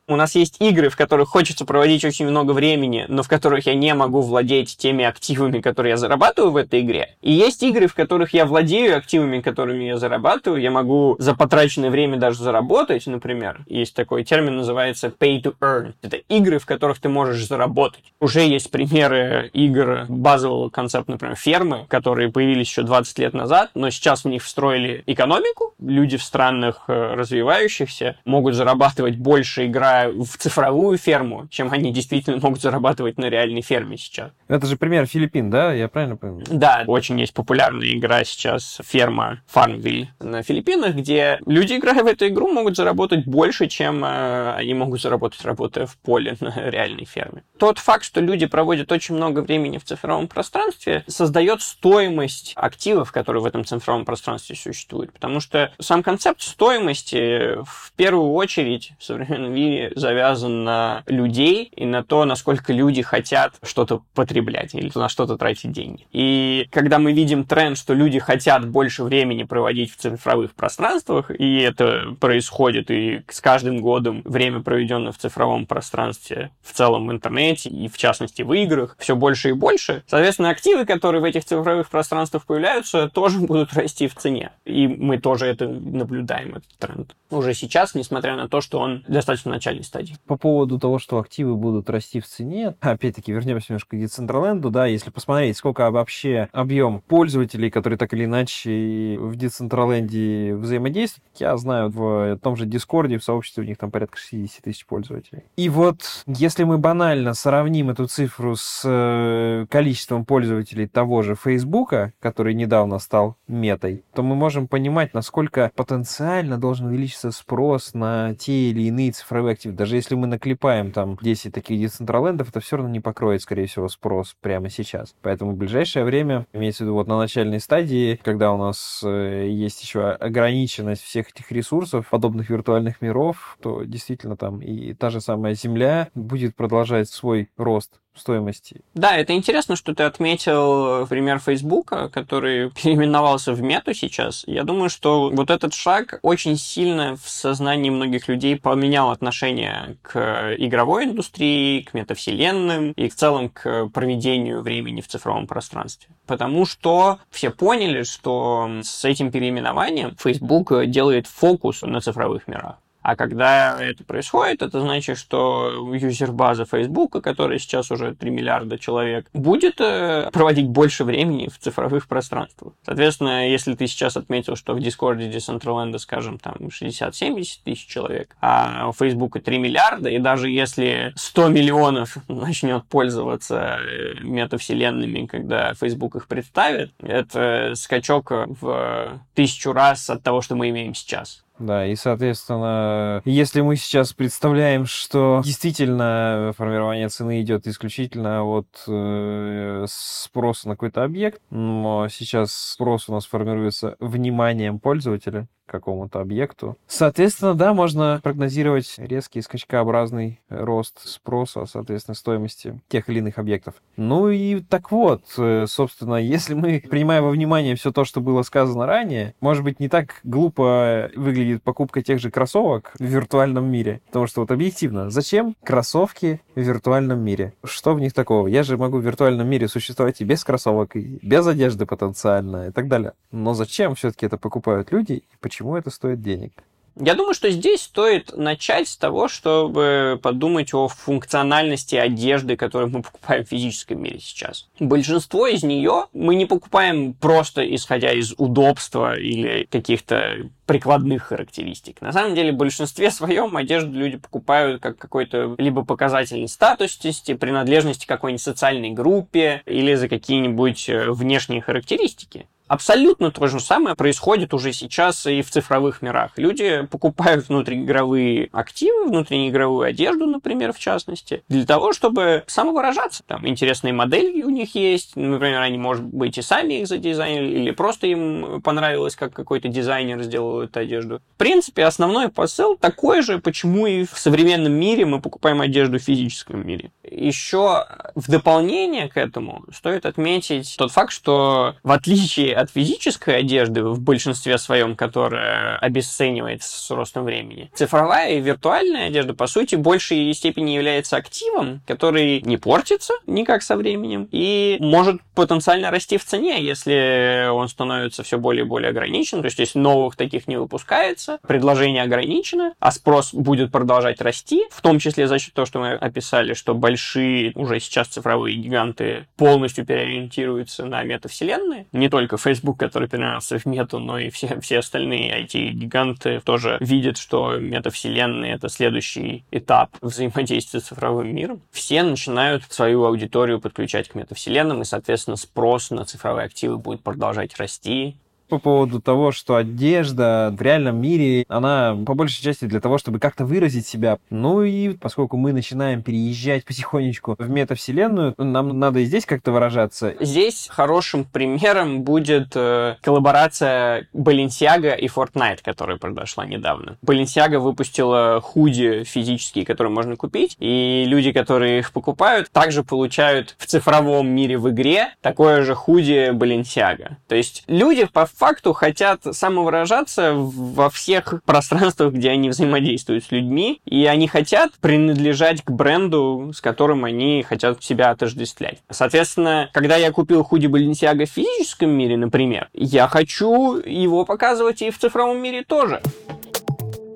У 0.10 0.16
нас 0.16 0.34
есть 0.34 0.56
игры, 0.60 0.90
в 0.90 0.98
которых 0.98 1.30
хочется 1.30 1.66
проводить 1.66 2.04
очень 2.04 2.26
много 2.28 2.54
времени, 2.54 3.06
но 3.10 3.22
в 3.22 3.28
которых 3.28 3.68
я 3.68 3.76
не 3.76 3.94
могу 3.94 4.22
владеть 4.22 4.76
теми 4.76 5.06
активами, 5.06 5.60
которые 5.60 5.92
я 5.92 5.98
зарабатываю 5.98 6.52
в 6.52 6.58
этой 6.58 6.82
игре. 6.82 7.16
И 7.22 7.32
есть 7.32 7.62
игры, 7.62 7.86
в 7.86 7.94
которых 7.94 8.34
я 8.34 8.48
владею 8.48 8.98
активами, 8.98 9.40
которыми 9.40 9.84
я 9.84 9.98
зарабатываю. 10.00 10.60
Я 10.60 10.72
могу 10.72 11.16
за 11.20 11.36
потраченное 11.36 11.92
время 11.92 12.18
даже 12.18 12.42
заработать, 12.42 13.06
например. 13.06 13.60
Есть 13.68 13.94
такой 13.94 14.24
термин, 14.24 14.58
называется 14.58 15.10
pay 15.10 15.44
to 15.44 15.54
earn. 15.62 15.94
Это 16.02 16.18
игры, 16.18 16.58
в 16.58 16.66
которых 16.66 17.00
ты 17.00 17.08
можешь 17.08 17.48
заработать. 17.48 18.06
Уже 18.20 18.40
есть 18.40 18.72
примеры 18.72 19.52
игр 19.54 20.06
базового 20.10 20.70
концепта, 20.70 21.12
например, 21.12 21.36
фермы, 21.36 21.86
которые 21.88 22.32
появились 22.32 22.70
еще 22.70 22.82
20 22.82 23.20
лет 23.20 23.34
назад, 23.36 23.70
но 23.76 23.92
сейчас 23.92 24.24
в 24.24 24.28
них 24.28 24.44
встроили 24.44 25.04
экономику. 25.06 25.76
Люди 25.78 26.18
в 26.18 26.24
странах 26.24 26.86
э, 26.88 27.14
развивающихся 27.14 28.18
могут 28.26 28.56
зарабатывать 28.56 29.16
больше, 29.16 29.68
играя 29.68 29.99
в 30.08 30.38
цифровую 30.38 30.98
ферму, 30.98 31.48
чем 31.50 31.72
они 31.72 31.92
действительно 31.92 32.40
могут 32.42 32.62
зарабатывать 32.62 33.18
на 33.18 33.26
реальной 33.30 33.62
ферме 33.62 33.98
сейчас. 33.98 34.32
Это 34.48 34.66
же 34.66 34.78
пример 34.78 35.06
Филиппин, 35.06 35.50
да? 35.50 35.74
Я 35.74 35.88
правильно 35.88 36.16
понял? 36.16 36.42
Да, 36.50 36.84
очень 36.88 37.20
есть 37.20 37.34
популярная 37.34 37.92
игра 37.94 38.24
сейчас, 38.24 38.80
ферма 38.84 39.42
Farmville 39.54 40.08
на 40.20 40.44
Филиппинах, 40.44 40.96
где 40.96 41.40
люди, 41.46 41.74
играя 41.74 42.04
в 42.04 42.08
эту 42.08 42.28
игру, 42.28 42.52
могут 42.52 42.76
заработать 42.76 43.26
больше, 43.26 43.68
чем 43.68 44.04
э, 44.06 44.54
они 44.56 44.74
могут 44.74 45.02
заработать, 45.02 45.44
работая 45.44 45.86
в 45.86 45.98
поле 45.98 46.36
на 46.40 46.70
реальной 46.70 47.06
ферме. 47.06 47.44
Тот 47.58 47.80
факт, 47.80 48.04
что 48.04 48.22
люди 48.22 48.46
проводят 48.46 48.92
очень 48.92 49.16
много 49.16 49.40
времени 49.40 49.78
в 49.78 49.84
цифровом 49.84 50.28
пространстве, 50.28 51.04
создает 51.08 51.62
стоимость 51.62 52.54
активов, 52.56 53.12
которые 53.12 53.44
в 53.44 53.46
этом 53.46 53.66
цифровом 53.66 54.06
пространстве 54.06 54.56
существуют. 54.56 55.14
Потому 55.14 55.40
что 55.40 55.72
сам 55.80 56.04
концепт 56.04 56.42
стоимости 56.42 57.62
в 57.64 57.92
первую 57.96 58.32
очередь 58.34 58.94
в 59.00 59.04
современном 59.04 59.54
мире 59.54 59.89
завязан 59.96 60.64
на 60.64 61.04
людей 61.08 61.72
и 61.76 61.86
на 61.86 62.04
то, 62.04 62.26
насколько 62.26 62.74
люди 62.74 63.02
хотят 63.02 63.54
что-то 63.64 64.04
потреблять 64.14 64.74
или 64.74 64.92
на 64.96 65.10
что-то 65.10 65.38
тратить 65.38 65.72
деньги. 65.72 66.08
И 66.12 66.68
когда 66.72 67.00
мы 67.00 67.14
видим 67.14 67.46
тренд, 67.46 67.78
что 67.78 67.94
люди 67.94 68.20
хотят 68.20 68.68
больше 68.68 69.04
времени 69.04 69.44
проводить 69.44 69.92
в 69.92 69.98
цифровых 69.98 70.54
пространствах, 70.54 71.32
и 71.32 71.60
это 71.60 72.16
происходит, 72.20 72.92
и 72.92 73.22
с 73.30 73.42
каждым 73.42 73.82
годом 73.82 74.22
время, 74.26 74.62
проведенное 74.62 75.12
в 75.12 75.18
цифровом 75.18 75.66
пространстве, 75.66 76.52
в 76.62 76.74
целом 76.74 77.08
в 77.08 77.12
интернете 77.12 77.70
и 77.70 77.88
в 77.88 77.98
частности 77.98 78.42
в 78.42 78.54
играх, 78.54 78.96
все 79.00 79.16
больше 79.16 79.50
и 79.50 79.54
больше, 79.54 80.04
соответственно, 80.08 80.50
активы, 80.50 80.86
которые 80.86 81.22
в 81.22 81.26
этих 81.26 81.46
цифровых 81.46 81.90
пространствах 81.90 82.46
появляются, 82.46 83.10
тоже 83.10 83.40
будут 83.40 83.74
расти 83.74 84.08
в 84.08 84.16
цене. 84.16 84.52
И 84.66 84.88
мы 84.88 85.18
тоже 85.18 85.46
это 85.46 85.68
наблюдаем, 85.68 86.56
этот 86.56 86.70
тренд. 86.78 87.16
Уже 87.30 87.54
сейчас, 87.54 87.96
несмотря 87.96 88.36
на 88.36 88.48
то, 88.48 88.62
что 88.62 88.80
он 88.80 89.04
достаточно 89.08 89.52
в 89.52 89.54
начале 89.54 89.79
начальной 89.80 89.84
стадии. 89.84 90.16
По 90.28 90.38
поводу 90.38 90.80
того, 90.80 91.00
что 91.00 91.20
активы 91.20 91.56
будут 91.56 91.90
расти 91.90 92.20
в 92.20 92.28
цене, 92.28 92.76
опять-таки 92.82 93.32
вернемся 93.32 93.68
немножко 93.70 93.96
к 93.96 94.00
Децентраленду, 94.00 94.70
да, 94.70 94.86
если 94.86 95.10
посмотреть, 95.10 95.58
сколько 95.58 95.90
вообще 95.92 96.50
объем 96.52 97.02
пользователей, 97.02 97.70
которые 97.70 97.98
так 97.98 98.14
или 98.14 98.26
иначе 98.26 99.18
в 99.20 99.36
Децентраленде 99.36 100.56
взаимодействуют, 100.56 101.24
я 101.38 101.56
знаю 101.58 101.90
в 101.90 102.38
том 102.38 102.56
же 102.56 102.66
Дискорде, 102.66 103.18
в 103.18 103.24
сообществе 103.24 103.64
у 103.64 103.68
них 103.68 103.78
там 103.78 103.92
порядка 103.92 104.18
60 104.18 104.64
тысяч 104.64 104.86
пользователей. 104.86 105.44
И 105.56 105.70
вот 105.70 106.24
если 106.28 106.64
мы 106.64 106.78
банально 106.78 107.34
сравним 107.34 107.90
эту 107.90 108.08
цифру 108.08 108.56
с 108.56 108.82
э, 108.86 109.66
количеством 109.70 110.26
пользователей 110.26 110.88
того 110.88 111.22
же 111.22 111.36
Фейсбука, 111.36 112.14
который 112.20 112.54
недавно 112.54 113.00
стал 113.00 113.38
метой, 113.48 114.04
то 114.14 114.24
мы 114.24 114.36
можем 114.36 114.68
понимать, 114.68 115.14
насколько 115.14 115.72
потенциально 115.76 116.58
должен 116.58 116.88
увеличиться 116.88 117.32
спрос 117.32 117.94
на 117.94 118.36
те 118.36 118.70
или 118.70 118.84
иные 118.84 119.12
цифровые 119.12 119.54
активы. 119.60 119.76
Даже 119.76 119.96
если 119.96 120.16
мы 120.16 120.28
наклепаем 120.28 120.92
там 120.92 121.18
10 121.22 121.54
таких 121.54 121.80
децентралендов, 121.80 122.50
это 122.50 122.60
все 122.60 122.78
равно 122.78 122.92
не 122.92 123.00
покроет, 123.00 123.42
скорее 123.42 123.68
всего, 123.68 123.88
спрос 123.90 124.36
прямо 124.42 124.70
сейчас. 124.70 125.14
Поэтому 125.22 125.52
в 125.52 125.58
ближайшее 125.58 126.06
время, 126.06 126.48
имеется 126.54 126.84
в 126.84 126.88
виду 126.88 126.94
вот 126.94 127.08
на 127.08 127.18
начальной 127.18 127.60
стадии, 127.60 128.20
когда 128.24 128.54
у 128.54 128.58
нас 128.58 129.02
э, 129.04 129.48
есть 129.50 129.82
еще 129.84 130.10
ограниченность 130.10 131.04
всех 131.04 131.30
этих 131.30 131.52
ресурсов, 131.52 132.10
подобных 132.10 132.50
виртуальных 132.50 133.02
миров, 133.02 133.58
то 133.62 133.84
действительно 133.84 134.38
там 134.38 134.62
и 134.62 134.94
та 134.94 135.10
же 135.10 135.22
самая 135.22 135.54
Земля 135.54 136.10
будет 136.16 136.56
продолжать 136.56 137.10
свой 137.10 137.50
рост 137.58 138.00
стоимости. 138.20 138.82
Да, 138.94 139.18
это 139.18 139.34
интересно, 139.34 139.76
что 139.76 139.94
ты 139.94 140.04
отметил 140.04 141.08
пример 141.08 141.40
Фейсбука, 141.40 142.10
который 142.10 142.70
переименовался 142.84 143.54
в 143.54 143.62
Мету 143.62 143.94
сейчас. 143.94 144.44
Я 144.48 144.64
думаю, 144.64 144.90
что 144.90 145.30
вот 145.30 145.50
этот 145.50 145.74
шаг 145.74 146.20
очень 146.22 146.58
сильно 146.58 147.16
в 147.16 147.30
сознании 147.30 147.90
многих 147.90 148.28
людей 148.28 148.58
поменял 148.58 149.12
отношение 149.12 149.98
к 150.02 150.56
игровой 150.58 151.06
индустрии, 151.06 151.82
к 151.82 151.94
метавселенным 151.94 152.92
и 152.92 153.10
в 153.10 153.16
целом 153.16 153.50
к 153.50 153.88
проведению 153.88 154.62
времени 154.62 155.02
в 155.02 155.08
цифровом 155.08 155.48
пространстве. 155.48 156.10
Потому 156.28 156.66
что 156.66 157.20
все 157.30 157.50
поняли, 157.50 158.04
что 158.04 158.70
с 158.84 159.06
этим 159.06 159.32
переименованием 159.32 160.16
Facebook 160.18 160.86
делает 160.86 161.28
фокус 161.28 161.82
на 161.82 162.02
цифровых 162.02 162.48
мирах. 162.48 162.78
А 163.10 163.16
когда 163.16 163.82
это 163.82 164.04
происходит, 164.04 164.62
это 164.62 164.82
значит, 164.82 165.18
что 165.18 165.92
юзер-база 165.96 166.66
Facebook, 166.66 167.24
которая 167.24 167.58
сейчас 167.58 167.90
уже 167.90 168.14
3 168.14 168.30
миллиарда 168.30 168.78
человек, 168.78 169.26
будет 169.34 169.82
э, 169.82 170.30
проводить 170.32 170.68
больше 170.68 171.04
времени 171.04 171.50
в 171.50 171.58
цифровых 171.58 172.08
пространствах. 172.08 172.74
Соответственно, 172.86 173.50
если 173.50 173.74
ты 173.74 173.88
сейчас 173.88 174.16
отметил, 174.16 174.56
что 174.56 174.76
в 174.76 174.80
Дискорде 174.80 175.28
Decentraland, 175.28 175.98
скажем, 175.98 176.38
там 176.38 176.54
60-70 176.68 177.46
тысяч 177.66 177.88
человек, 177.88 178.36
а 178.42 178.88
у 178.90 178.94
Facebook 178.94 179.42
3 179.42 179.58
миллиарда, 179.58 180.10
и 180.10 180.20
даже 180.20 180.52
если 180.52 181.12
100 181.16 181.48
миллионов 181.48 182.18
начнет 182.28 182.86
пользоваться 182.86 183.80
э, 183.82 184.20
метавселенными, 184.22 185.26
когда 185.26 185.74
Facebook 185.74 186.16
их 186.16 186.28
представит, 186.28 186.92
это 187.02 187.74
скачок 187.74 188.32
в 188.62 189.20
тысячу 189.34 189.74
раз 189.74 190.12
от 190.12 190.22
того, 190.22 190.42
что 190.42 190.56
мы 190.56 190.70
имеем 190.70 190.94
сейчас. 190.94 191.44
Да, 191.60 191.86
и, 191.86 191.96
соответственно, 191.96 193.22
если 193.26 193.60
мы 193.60 193.76
сейчас 193.76 194.14
представляем, 194.14 194.86
что 194.86 195.42
действительно 195.44 196.54
формирование 196.58 197.10
цены 197.10 197.42
идет 197.42 197.68
исключительно 197.68 198.46
от 198.46 198.68
э, 198.88 199.86
спроса 199.90 200.70
на 200.70 200.76
какой-то 200.76 201.04
объект, 201.04 201.42
но 201.50 202.08
сейчас 202.08 202.54
спрос 202.54 203.10
у 203.10 203.14
нас 203.14 203.26
формируется 203.26 203.98
вниманием 204.00 204.80
пользователя, 204.80 205.50
какому-то 205.70 206.20
объекту. 206.20 206.78
Соответственно, 206.88 207.54
да, 207.54 207.74
можно 207.74 208.20
прогнозировать 208.24 208.96
резкий 208.98 209.42
скачкообразный 209.42 210.42
рост 210.50 211.08
спроса, 211.08 211.66
соответственно, 211.66 212.16
стоимости 212.16 212.80
тех 212.88 213.10
или 213.10 213.20
иных 213.20 213.38
объектов. 213.38 213.76
Ну 213.96 214.30
и 214.30 214.62
так 214.62 214.92
вот, 214.92 215.24
э, 215.38 215.66
собственно, 215.68 216.16
если 216.16 216.54
мы 216.54 216.84
принимаем 216.90 217.24
во 217.24 217.30
внимание 217.30 217.76
все 217.76 217.92
то, 217.92 218.04
что 218.06 218.22
было 218.22 218.42
сказано 218.42 218.86
ранее, 218.86 219.36
может 219.42 219.64
быть, 219.64 219.80
не 219.80 219.90
так 219.90 220.20
глупо 220.24 221.10
выглядит 221.16 221.64
покупка 221.64 222.02
тех 222.02 222.20
же 222.20 222.32
кроссовок 222.32 222.94
в 222.98 223.04
виртуальном 223.04 223.70
мире. 223.70 224.02
Потому 224.08 224.28
что 224.28 224.42
вот 224.42 224.52
объективно, 224.52 225.10
зачем 225.10 225.56
кроссовки 225.64 226.42
в 226.56 226.60
виртуальном 226.60 227.20
мире? 227.20 227.54
Что 227.64 227.94
в 227.94 228.00
них 228.00 228.14
такого? 228.14 228.48
Я 228.48 228.64
же 228.64 228.78
могу 228.78 228.98
в 228.98 229.06
виртуальном 229.06 229.48
мире 229.48 229.68
существовать 229.68 230.22
и 230.22 230.26
без 230.26 230.44
кроссовок, 230.44 230.96
и 230.96 231.20
без 231.22 231.46
одежды 231.46 231.86
потенциально, 231.86 232.68
и 232.68 232.72
так 232.72 232.88
далее. 232.88 233.14
Но 233.32 233.54
зачем 233.54 233.96
все-таки 233.96 234.26
это 234.26 234.38
покупают 234.38 234.92
люди? 234.92 235.14
И 235.14 235.24
почему 235.40 235.59
почему 235.60 235.76
это 235.76 235.90
стоит 235.90 236.22
денег? 236.22 236.54
Я 236.96 237.16
думаю, 237.16 237.34
что 237.34 237.50
здесь 237.50 237.82
стоит 237.82 238.36
начать 238.36 238.88
с 238.88 238.98
того, 238.98 239.28
чтобы 239.28 240.20
подумать 240.22 240.74
о 240.74 240.88
функциональности 240.88 241.96
одежды, 241.96 242.58
которую 242.58 242.92
мы 242.92 243.02
покупаем 243.04 243.46
в 243.46 243.50
физическом 243.50 244.02
мире 244.02 244.20
сейчас. 244.20 244.68
Большинство 244.80 245.48
из 245.48 245.64
нее 245.64 246.08
мы 246.14 246.36
не 246.36 246.46
покупаем 246.46 247.14
просто 247.14 247.64
исходя 247.76 248.12
из 248.12 248.34
удобства 248.38 249.18
или 249.18 249.66
каких-то 249.70 250.50
прикладных 250.66 251.24
характеристик. 251.24 252.02
На 252.02 252.12
самом 252.12 252.36
деле, 252.36 252.52
в 252.52 252.58
большинстве 252.58 253.12
своем 253.12 253.56
одежду 253.58 253.92
люди 253.92 254.18
покупают 254.18 254.82
как 254.82 254.98
какой-то 254.98 255.56
либо 255.58 255.84
показательный 255.84 256.48
статусности, 256.48 257.34
принадлежности 257.34 258.06
к 258.06 258.10
какой-нибудь 258.10 258.42
социальной 258.42 258.92
группе 258.92 259.62
или 259.66 259.94
за 259.96 260.08
какие-нибудь 260.08 260.90
э, 260.90 261.12
внешние 261.12 261.62
характеристики. 261.62 262.48
Абсолютно 262.70 263.32
то 263.32 263.48
же 263.48 263.60
самое 263.60 263.96
происходит 263.96 264.54
уже 264.54 264.74
сейчас 264.74 265.26
и 265.26 265.42
в 265.42 265.50
цифровых 265.50 266.04
мирах. 266.04 266.32
Люди 266.38 266.88
покупают 266.90 267.50
внутриигровые 267.50 268.50
активы, 268.52 269.08
внутриигровую 269.08 269.88
одежду, 269.88 270.28
например, 270.28 270.72
в 270.72 270.78
частности, 270.78 271.42
для 271.50 271.66
того, 271.66 271.94
чтобы 271.94 272.44
самовыражаться. 272.46 273.24
Там 273.26 273.48
интересные 273.48 273.92
модели 273.92 274.44
у 274.44 274.52
них 274.52 274.76
есть, 274.76 275.16
например, 275.16 275.62
они, 275.62 275.80
может 275.80 276.06
быть, 276.06 276.38
и 276.38 276.44
сами 276.44 276.76
их 276.76 276.88
задизайнили, 276.88 277.60
или 277.60 277.72
просто 277.72 278.06
им 278.06 278.62
понравилось, 278.62 279.16
как 279.16 279.34
какой-то 279.34 279.68
дизайнер 279.68 280.22
сделал 280.22 280.62
эту 280.62 280.80
одежду. 280.80 281.22
В 281.36 281.38
принципе, 281.40 281.86
основной 281.86 282.30
посыл 282.30 282.78
такой 282.78 283.24
же, 283.24 283.40
почему 283.40 283.88
и 283.88 284.06
в 284.06 284.20
современном 284.20 284.74
мире 284.74 285.06
мы 285.06 285.22
покупаем 285.22 285.62
одежду 285.62 285.98
в 285.98 286.04
физическом 286.04 286.68
мире. 286.68 286.92
Еще 287.04 287.88
в 288.14 288.30
дополнение 288.30 289.10
к 289.10 289.18
этому 289.18 289.66
стоит 289.74 290.06
отметить 290.06 290.76
тот 290.78 290.92
факт, 290.92 291.12
что 291.12 291.76
в 291.82 291.92
отличие 291.92 292.59
от 292.60 292.72
физической 292.72 293.38
одежды 293.38 293.84
в 293.84 294.00
большинстве 294.02 294.58
своем, 294.58 294.96
которая 294.96 295.78
обесценивается 295.78 296.80
с 296.80 296.92
ростом 296.92 297.24
времени. 297.24 297.72
Цифровая 297.74 298.34
и 298.34 298.42
виртуальная 298.42 299.08
одежда, 299.08 299.34
по 299.34 299.48
сути, 299.48 299.76
в 299.76 299.80
большей 299.80 300.34
степени 300.34 300.72
является 300.72 301.18
активом, 301.18 301.82
который 301.88 302.42
не 302.42 302.58
портится 302.58 303.14
никак 303.26 303.64
со 303.64 303.76
временем 303.76 304.28
и 304.32 304.78
может 304.80 305.22
потенциально 305.36 305.92
расти 305.92 306.18
в 306.18 306.26
цене, 306.26 306.62
если 306.62 307.48
он 307.50 307.70
становится 307.70 308.24
все 308.24 308.38
более 308.38 308.66
и 308.66 308.68
более 308.68 308.90
ограничен. 308.90 309.42
То 309.42 309.46
есть, 309.46 309.60
если 309.60 309.80
новых 309.80 310.16
таких 310.16 310.48
не 310.48 310.58
выпускается, 310.58 311.40
предложение 311.48 312.04
ограничено, 312.04 312.74
а 312.80 312.92
спрос 312.92 313.34
будет 313.34 313.72
продолжать 313.72 314.22
расти, 314.22 314.64
в 314.72 314.82
том 314.82 315.00
числе 315.00 315.28
за 315.28 315.40
счет 315.40 315.54
того, 315.54 315.66
что 315.66 315.80
мы 315.80 315.94
описали, 315.94 316.54
что 316.54 316.74
большие 316.74 317.52
уже 317.56 317.80
сейчас 317.80 318.08
цифровые 318.08 318.56
гиганты 318.58 319.28
полностью 319.38 319.86
переориентируются 319.86 320.86
на 320.86 321.04
метавселенные, 321.04 321.88
не 321.92 322.10
только 322.10 322.38
Facebook, 322.38 322.49
Facebook, 322.50 322.80
который 322.80 323.08
переносится 323.08 323.60
в 323.60 323.66
мету, 323.66 324.00
но 324.00 324.18
и 324.18 324.30
все, 324.30 324.60
все 324.60 324.80
остальные 324.80 325.44
IT-гиганты 325.44 326.42
тоже 326.42 326.78
видят, 326.80 327.18
что 327.18 327.58
метавселенная— 327.58 328.56
это 328.56 328.70
следующий 328.70 329.44
этап 329.52 329.96
взаимодействия 330.02 330.80
с 330.80 330.86
цифровым 330.86 331.34
миром. 331.34 331.62
Все 331.72 332.02
начинают 332.02 332.64
свою 332.70 333.06
аудиторию 333.06 333.60
подключать 333.60 334.10
к 334.10 334.16
метавселенным, 334.16 334.82
и, 334.82 334.86
соответственно, 334.86 335.38
спрос 335.38 335.92
на 335.92 336.06
цифровые 336.06 336.46
активы 336.46 336.78
будет 336.78 337.02
продолжать 337.02 337.56
расти 337.58 338.16
по 338.50 338.58
поводу 338.58 339.02
того, 339.02 339.32
что 339.32 339.56
одежда 339.56 340.54
в 340.58 340.62
реальном 340.62 341.00
мире, 341.02 341.46
она 341.48 341.98
по 342.06 342.16
большей 342.16 342.44
части 342.44 342.66
для 342.66 342.80
того, 342.80 342.98
чтобы 342.98 343.20
как-то 343.20 343.46
выразить 343.46 343.88
себя. 343.88 344.18
Ну 344.30 344.64
и 344.64 344.90
поскольку 344.90 345.38
мы 345.38 345.54
начинаем 345.54 346.02
переезжать 346.02 346.66
потихонечку 346.66 347.36
в 347.38 347.50
метавселенную, 347.50 348.34
нам 348.38 348.78
надо 348.80 349.00
и 349.00 349.06
здесь 349.06 349.26
как-то 349.26 349.52
выражаться. 349.52 350.16
Здесь 350.20 350.68
хорошим 350.72 351.24
примером 351.24 352.02
будет 352.02 352.52
э, 352.56 352.96
коллаборация 353.02 354.08
Balenciaga 354.14 354.98
и 354.98 355.08
Fortnite, 355.08 355.60
которая 355.64 355.98
произошла 355.98 356.46
недавно. 356.46 356.98
Balenciaga 357.06 357.60
выпустила 357.60 358.42
худи 358.42 359.04
физические, 359.04 359.66
которые 359.66 359.94
можно 359.94 360.16
купить, 360.16 360.56
и 360.60 361.06
люди, 361.08 361.32
которые 361.32 361.80
их 361.80 361.92
покупают, 361.92 362.50
также 362.52 362.84
получают 362.84 363.56
в 363.58 363.66
цифровом 363.66 364.28
мире 364.28 364.58
в 364.58 364.70
игре 364.70 365.14
такое 365.22 365.64
же 365.64 365.76
худи 365.76 366.32
Balenciaga. 366.32 367.18
То 367.28 367.36
есть 367.36 367.64
люди 367.68 368.06
по 368.06 368.26
факту 368.40 368.74
хотят 368.74 369.22
самовыражаться 369.32 370.34
во 370.34 370.90
всех 370.90 371.44
пространствах, 371.46 372.14
где 372.14 372.32
они 372.32 372.50
взаимодействуют 372.50 373.26
с 373.26 373.32
людьми, 373.32 373.82
и 373.86 374.06
они 374.06 374.28
хотят 374.28 374.72
принадлежать 374.80 375.62
к 375.64 375.70
бренду, 375.70 376.52
с 376.56 376.62
которым 376.62 377.06
они 377.06 377.44
хотят 377.44 377.84
себя 377.84 378.12
отождествлять. 378.12 378.80
Соответственно, 378.90 379.70
когда 379.74 379.98
я 379.98 380.12
купил 380.12 380.44
худи 380.44 380.68
Balenciaga 380.68 381.26
в 381.26 381.30
физическом 381.30 381.90
мире, 381.90 382.18
например, 382.18 382.70
я 382.74 383.08
хочу 383.08 383.76
его 383.78 384.26
показывать 384.26 384.82
и 384.82 384.90
в 384.90 384.98
цифровом 384.98 385.42
мире 385.42 385.64
тоже. 385.64 386.02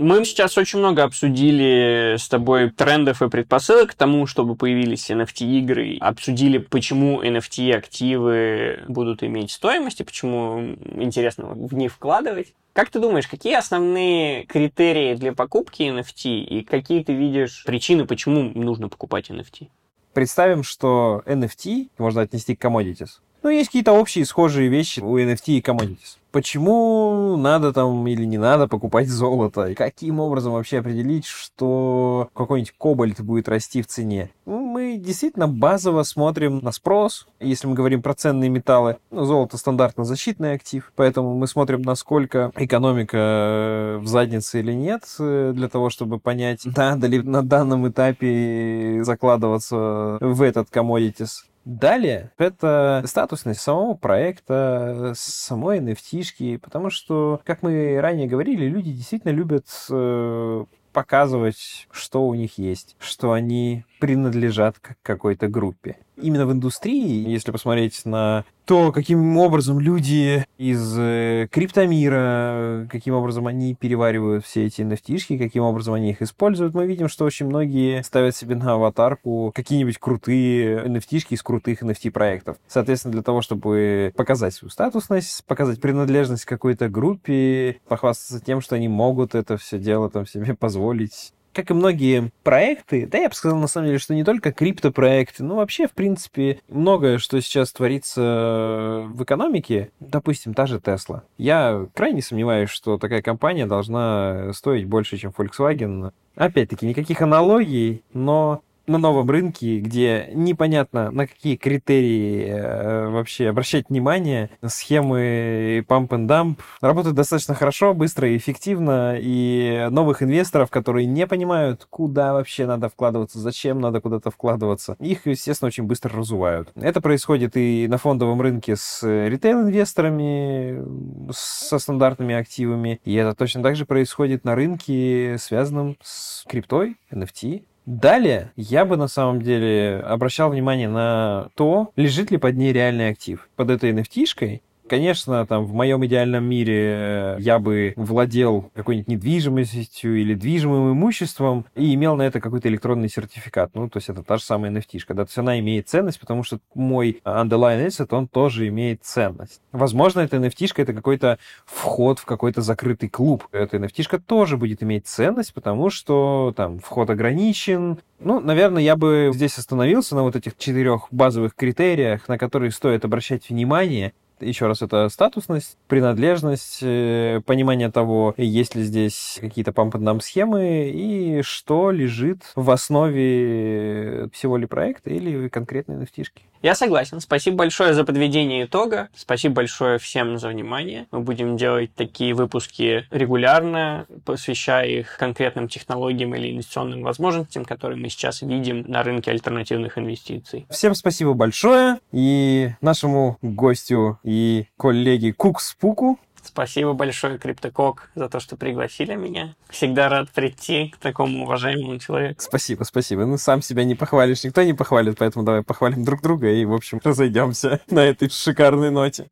Мы 0.04 0.26
сейчас 0.26 0.58
очень 0.58 0.80
много 0.80 1.04
обсудили 1.04 2.18
с 2.20 2.28
тобой 2.28 2.70
трендов 2.72 3.22
и 3.22 3.30
предпосылок 3.30 3.92
к 3.92 3.94
тому, 3.94 4.28
чтобы 4.28 4.58
появились 4.58 5.10
NFT-игры. 5.10 5.96
Обсудили, 6.02 6.58
почему 6.58 7.24
NFT-активы 7.24 8.84
будут 8.90 9.24
иметь 9.24 9.52
стоимость 9.52 10.02
и 10.02 10.04
почему 10.04 10.76
интересно 10.98 11.46
в 11.46 11.74
них 11.74 11.94
вкладывать. 11.94 12.54
Как 12.74 12.90
ты 12.90 13.00
думаешь, 13.00 13.30
какие 13.30 13.56
основные 13.56 14.44
критерии 14.44 15.16
для 15.16 15.32
покупки 15.32 15.84
NFT 15.84 16.44
и 16.44 16.64
какие 16.66 17.02
ты 17.02 17.14
видишь 17.14 17.64
причины, 17.66 18.06
почему 18.06 18.42
нужно 18.42 18.90
покупать 18.90 19.30
NFT? 19.30 19.70
Представим, 20.12 20.64
что 20.64 21.24
NFT 21.26 21.92
можно 21.98 22.24
отнести 22.24 22.58
к 22.58 22.66
commodities. 22.66 23.22
Ну, 23.42 23.50
есть 23.50 23.70
какие-то 23.70 23.94
общие 23.94 24.26
схожие 24.26 24.68
вещи 24.68 25.00
у 25.00 25.18
NFT 25.18 25.54
и 25.54 25.62
commodities 25.62 26.18
почему 26.34 27.38
надо 27.38 27.72
там 27.72 28.06
или 28.08 28.26
не 28.26 28.38
надо 28.38 28.68
покупать 28.68 29.08
золото, 29.10 29.68
и 29.68 29.76
каким 29.76 30.20
образом 30.20 30.54
вообще 30.54 30.80
определить, 30.80 31.26
что 31.26 32.30
какой-нибудь 32.34 32.74
кобальт 32.78 33.22
будет 33.22 33.48
расти 33.48 33.82
в 33.82 33.88
цене. 33.88 34.32
Ну, 34.46 34.60
мы 34.60 34.98
действительно 34.98 35.48
базово 35.48 36.04
смотрим 36.04 36.60
на 36.60 36.72
спрос, 36.74 37.28
если 37.40 37.68
мы 37.68 37.76
говорим 37.76 38.02
про 38.02 38.14
ценные 38.14 38.50
металлы. 38.50 38.98
Ну, 39.12 39.24
золото 39.24 39.58
стандартно 39.58 40.04
защитный 40.04 40.54
актив, 40.54 40.92
поэтому 40.96 41.38
мы 41.38 41.48
смотрим, 41.48 41.84
насколько 41.84 42.52
экономика 42.56 43.18
э, 43.18 43.98
в 44.02 44.08
заднице 44.08 44.60
или 44.60 44.74
нет, 44.74 45.04
э, 45.20 45.54
для 45.56 45.70
того, 45.70 45.90
чтобы 45.90 46.20
понять, 46.20 46.62
надо 46.76 47.08
ли 47.08 47.22
на 47.22 47.44
данном 47.44 47.88
этапе 47.88 49.02
закладываться 49.04 50.18
в 50.20 50.42
этот 50.42 50.70
commodities. 50.70 51.44
Далее, 51.66 52.32
это 52.38 53.04
статусность 53.06 53.62
самого 53.62 53.94
проекта, 53.94 55.14
самой 55.16 55.80
NFT, 55.80 56.60
потому 56.60 56.90
что, 56.90 57.40
как 57.46 57.64
мы 57.64 58.00
ранее 58.02 58.28
говорили, 58.28 58.66
люди 58.66 58.92
действительно 58.92 59.32
любят 59.32 59.68
э, 59.90 60.66
показывать, 60.92 61.88
что 61.92 62.28
у 62.28 62.34
них 62.34 62.58
есть, 62.58 62.96
что 63.00 63.32
они 63.32 63.86
принадлежат 64.00 64.80
к 64.80 64.96
какой-то 65.02 65.48
группе. 65.48 65.98
Именно 66.16 66.46
в 66.46 66.52
индустрии, 66.52 67.30
если 67.30 67.52
посмотреть 67.52 68.06
на 68.06 68.46
то, 68.66 68.92
каким 68.92 69.38
образом 69.38 69.80
люди 69.80 70.46
из 70.58 70.96
э, 70.98 71.48
криптомира, 71.52 72.88
каким 72.90 73.16
образом 73.16 73.48
они 73.48 73.76
переваривают 73.76 74.46
все 74.46 74.66
эти 74.66 74.82
nft 74.82 75.38
каким 75.38 75.64
образом 75.64 75.96
они 75.96 76.12
их 76.12 76.22
используют, 76.22 76.74
мы 76.74 76.86
видим, 76.86 77.10
что 77.10 77.26
очень 77.26 77.48
многие 77.48 78.02
ставят 78.04 78.36
себе 78.36 78.56
на 78.56 78.74
аватарку 78.74 79.52
какие-нибудь 79.54 79.98
крутые 79.98 80.86
nft 80.86 81.26
из 81.30 81.44
крутых 81.44 81.84
NFT-проектов. 81.84 82.58
Соответственно, 82.68 83.14
для 83.14 83.24
того, 83.24 83.42
чтобы 83.42 84.14
показать 84.16 84.54
свою 84.54 84.70
статусность, 84.70 85.44
показать 85.46 85.82
принадлежность 85.82 86.46
к 86.46 86.50
какой-то 86.50 86.90
группе, 86.90 87.82
похвастаться 87.88 88.44
тем, 88.44 88.62
что 88.62 88.76
они 88.76 88.88
могут 88.88 89.36
это 89.36 89.58
все 89.58 89.80
дело 89.80 90.10
там 90.10 90.26
себе 90.26 90.54
позволить, 90.56 91.34
как 91.54 91.72
и 91.72 91.74
многие 91.74 92.32
проекты, 92.44 93.08
да 93.08 93.18
я 93.18 93.30
бы 93.30 93.36
сказал 93.36 93.58
на 93.58 93.68
самом 93.68 93.88
деле, 93.88 94.00
что 94.00 94.14
не 94.14 94.24
только 94.24 94.52
криптопроекты, 94.52 95.44
но 95.44 95.56
вообще, 95.56 95.88
в 95.88 95.92
принципе, 95.92 96.60
многое, 96.68 97.18
что 97.18 97.40
сейчас 97.42 97.72
творится 97.72 99.04
в 99.08 99.24
экономике, 99.24 99.92
допустим, 100.00 100.54
та 100.54 100.66
же 100.66 100.78
Tesla. 100.78 101.22
Я 101.38 101.88
крайне 101.94 102.22
сомневаюсь, 102.22 102.70
что 102.70 102.98
такая 102.98 103.22
компания 103.22 103.66
должна 103.66 104.52
стоить 104.54 104.86
больше, 104.86 105.18
чем 105.18 105.32
Volkswagen. 105.32 106.12
Опять-таки, 106.36 106.86
никаких 106.86 107.22
аналогий, 107.22 108.04
но 108.14 108.62
на 108.88 108.98
новом 108.98 109.30
рынке, 109.30 109.80
где 109.80 110.30
непонятно 110.34 111.12
на 111.12 111.28
какие 111.28 111.56
критерии 111.56 112.48
э, 112.48 113.10
вообще 113.10 113.50
обращать 113.50 113.90
внимание, 113.90 114.50
схемы 114.66 115.86
pump 115.88 116.10
and 116.10 116.28
dump 116.28 116.60
работают 116.82 117.16
достаточно 117.16 117.56
хорошо, 117.56 117.94
быстро 117.94 118.30
и 118.30 118.38
эффективно, 118.38 119.18
и 119.20 119.88
новых 119.90 120.22
инвесторов, 120.22 120.70
которые 120.70 121.06
не 121.06 121.26
понимают, 121.28 121.88
куда 121.90 122.34
вообще 122.34 122.66
надо 122.66 122.90
вкладываться, 122.90 123.40
зачем 123.40 123.80
надо 123.80 124.02
куда-то 124.02 124.32
вкладываться, 124.32 124.98
их, 125.00 125.28
естественно, 125.28 125.68
очень 125.68 125.86
быстро 125.86 126.18
разувают. 126.18 126.70
Это 126.76 127.00
происходит 127.00 127.56
и 127.56 127.88
на 127.88 127.98
фондовом 127.98 128.42
рынке 128.42 128.76
с 128.76 129.04
ритейл-инвесторами, 129.04 130.84
со 131.32 131.80
стандартными 131.80 132.36
активами, 132.36 133.00
и 133.06 133.14
это 133.16 133.36
точно 133.36 133.64
так 133.64 133.76
же 133.76 133.86
происходит 133.86 134.44
на 134.44 134.56
рынке, 134.56 135.38
связанном 135.40 135.98
с 136.02 136.44
криптой, 136.48 136.98
NFT, 137.12 137.64
Далее 137.86 138.52
я 138.56 138.86
бы 138.86 138.96
на 138.96 139.08
самом 139.08 139.42
деле 139.42 140.02
обращал 140.06 140.50
внимание 140.50 140.88
на 140.88 141.50
то, 141.56 141.92
лежит 141.96 142.32
ли 142.32 142.38
под 142.38 142.56
ней 142.56 142.72
реальный 142.72 143.10
актив. 143.10 143.50
Под 143.56 143.70
этой 143.70 143.92
NFT-шкой 143.92 144.62
Конечно, 144.88 145.46
там 145.46 145.66
в 145.66 145.74
моем 145.74 146.06
идеальном 146.06 146.44
мире 146.44 146.76
э, 146.76 147.38
я 147.40 147.60
бы 147.60 147.94
владел 147.96 148.70
какой-нибудь 148.74 149.08
недвижимостью 149.08 150.20
или 150.20 150.34
движимым 150.34 150.92
имуществом 150.92 151.66
и 151.76 151.94
имел 151.94 152.16
на 152.16 152.24
это 152.24 152.42
какой-то 152.42 152.68
электронный 152.68 153.10
сертификат. 153.10 153.72
Ну, 153.76 153.90
то 153.90 153.98
есть 153.98 154.10
это 154.10 154.24
та 154.24 154.38
же 154.38 154.44
самая 154.44 154.72
NFT. 154.72 155.00
Когда 155.08 155.26
она 155.36 155.60
имеет 155.60 155.88
ценность, 155.88 156.20
потому 156.20 156.44
что 156.44 156.60
мой 156.76 157.22
underlying 157.24 157.88
asset, 157.88 158.08
он 158.12 158.28
тоже 158.28 158.68
имеет 158.68 159.04
ценность. 159.04 159.62
Возможно, 159.72 160.20
эта 160.20 160.38
NFT 160.38 160.74
это 160.76 160.94
какой-то 160.94 161.40
вход 161.66 162.20
в 162.20 162.26
какой-то 162.26 162.62
закрытый 162.62 163.10
клуб. 163.10 163.48
Эта 163.52 163.78
NFT 163.78 164.22
тоже 164.26 164.58
будет 164.58 164.84
иметь 164.84 165.08
ценность, 165.08 165.54
потому 165.54 165.90
что 165.90 166.54
там 166.56 166.80
вход 166.80 167.10
ограничен, 167.10 168.00
ну, 168.24 168.40
наверное, 168.40 168.82
я 168.82 168.96
бы 168.96 169.32
здесь 169.34 169.58
остановился 169.58 170.16
на 170.16 170.24
вот 170.24 170.36
этих 170.36 170.58
четырех 170.58 171.08
базовых 171.12 171.56
критериях, 171.56 172.28
на 172.28 172.38
которые 172.38 172.72
стоит 172.72 173.04
обращать 173.04 173.50
внимание, 173.50 174.14
еще 174.40 174.68
раз, 174.68 174.82
это 174.82 175.10
статусность, 175.10 175.78
принадлежность, 175.88 176.80
э, 176.82 177.42
понимание 177.46 177.92
того, 177.92 178.34
есть 178.38 178.76
ли 178.76 178.84
здесь 178.84 179.38
какие-то 179.40 179.72
памп 179.72 179.96
схемы 180.22 180.90
и 180.94 181.42
что 181.44 181.92
лежит 181.92 182.42
в 182.56 182.70
основе 182.72 184.30
всего 184.34 184.58
ли 184.58 184.66
проекта 184.66 185.10
или 185.10 185.48
конкретной 185.50 185.98
nft 185.98 186.32
Я 186.64 186.76
согласен. 186.76 187.20
Спасибо 187.20 187.58
большое 187.58 187.94
за 187.94 188.06
подведение 188.06 188.64
итога. 188.64 189.10
Спасибо 189.14 189.56
большое 189.56 190.00
всем 190.00 190.38
за 190.38 190.48
внимание. 190.48 191.08
Мы 191.12 191.20
будем 191.20 191.58
делать 191.58 191.94
такие 191.94 192.34
выпуски 192.34 193.06
регулярно, 193.12 194.08
посвящая 194.24 194.88
их 194.88 195.18
конкретным 195.18 195.68
технологиям 195.68 196.34
или 196.36 196.54
инвестиционным 196.54 197.04
возможностям, 197.04 197.66
которые 197.66 198.00
мы 198.00 198.08
сейчас 198.08 198.42
видим 198.44 198.86
на 198.88 199.04
рынке 199.04 199.32
альтернативных 199.32 199.98
инвестиций. 199.98 200.66
Всем 200.70 200.96
спасибо 200.96 201.34
большое 201.34 202.00
и 202.14 202.70
нашему 202.80 203.38
гостю 203.42 204.20
и 204.24 204.68
коллеге 204.78 205.34
Кукспуку 205.34 206.18
Спасибо 206.44 206.94
большое, 206.94 207.38
Криптокок, 207.38 208.10
за 208.16 208.30
то, 208.30 208.40
что 208.40 208.58
пригласили 208.58 209.16
меня. 209.16 209.56
Всегда 209.70 210.10
рад 210.10 210.30
прийти 210.32 210.90
к 210.90 210.98
такому 210.98 211.44
уважаемому 211.44 212.00
человеку. 212.00 212.42
Спасибо, 212.42 212.84
спасибо. 212.84 213.26
Ну, 213.26 213.38
сам 213.38 213.62
себя 213.62 213.84
не 213.84 213.96
похвалишь, 213.96 214.44
никто 214.44 214.64
не 214.64 214.74
похвалит, 214.74 215.18
поэтому 215.18 215.46
давай 215.46 215.64
похвалим 215.64 216.04
друг 216.04 216.22
друга 216.22 216.50
и, 216.52 216.66
в 216.66 216.74
общем, 216.74 217.00
разойдемся 217.04 217.80
на 217.90 218.02
этой 218.02 218.30
шикарной 218.30 218.92
ноте. 218.92 219.28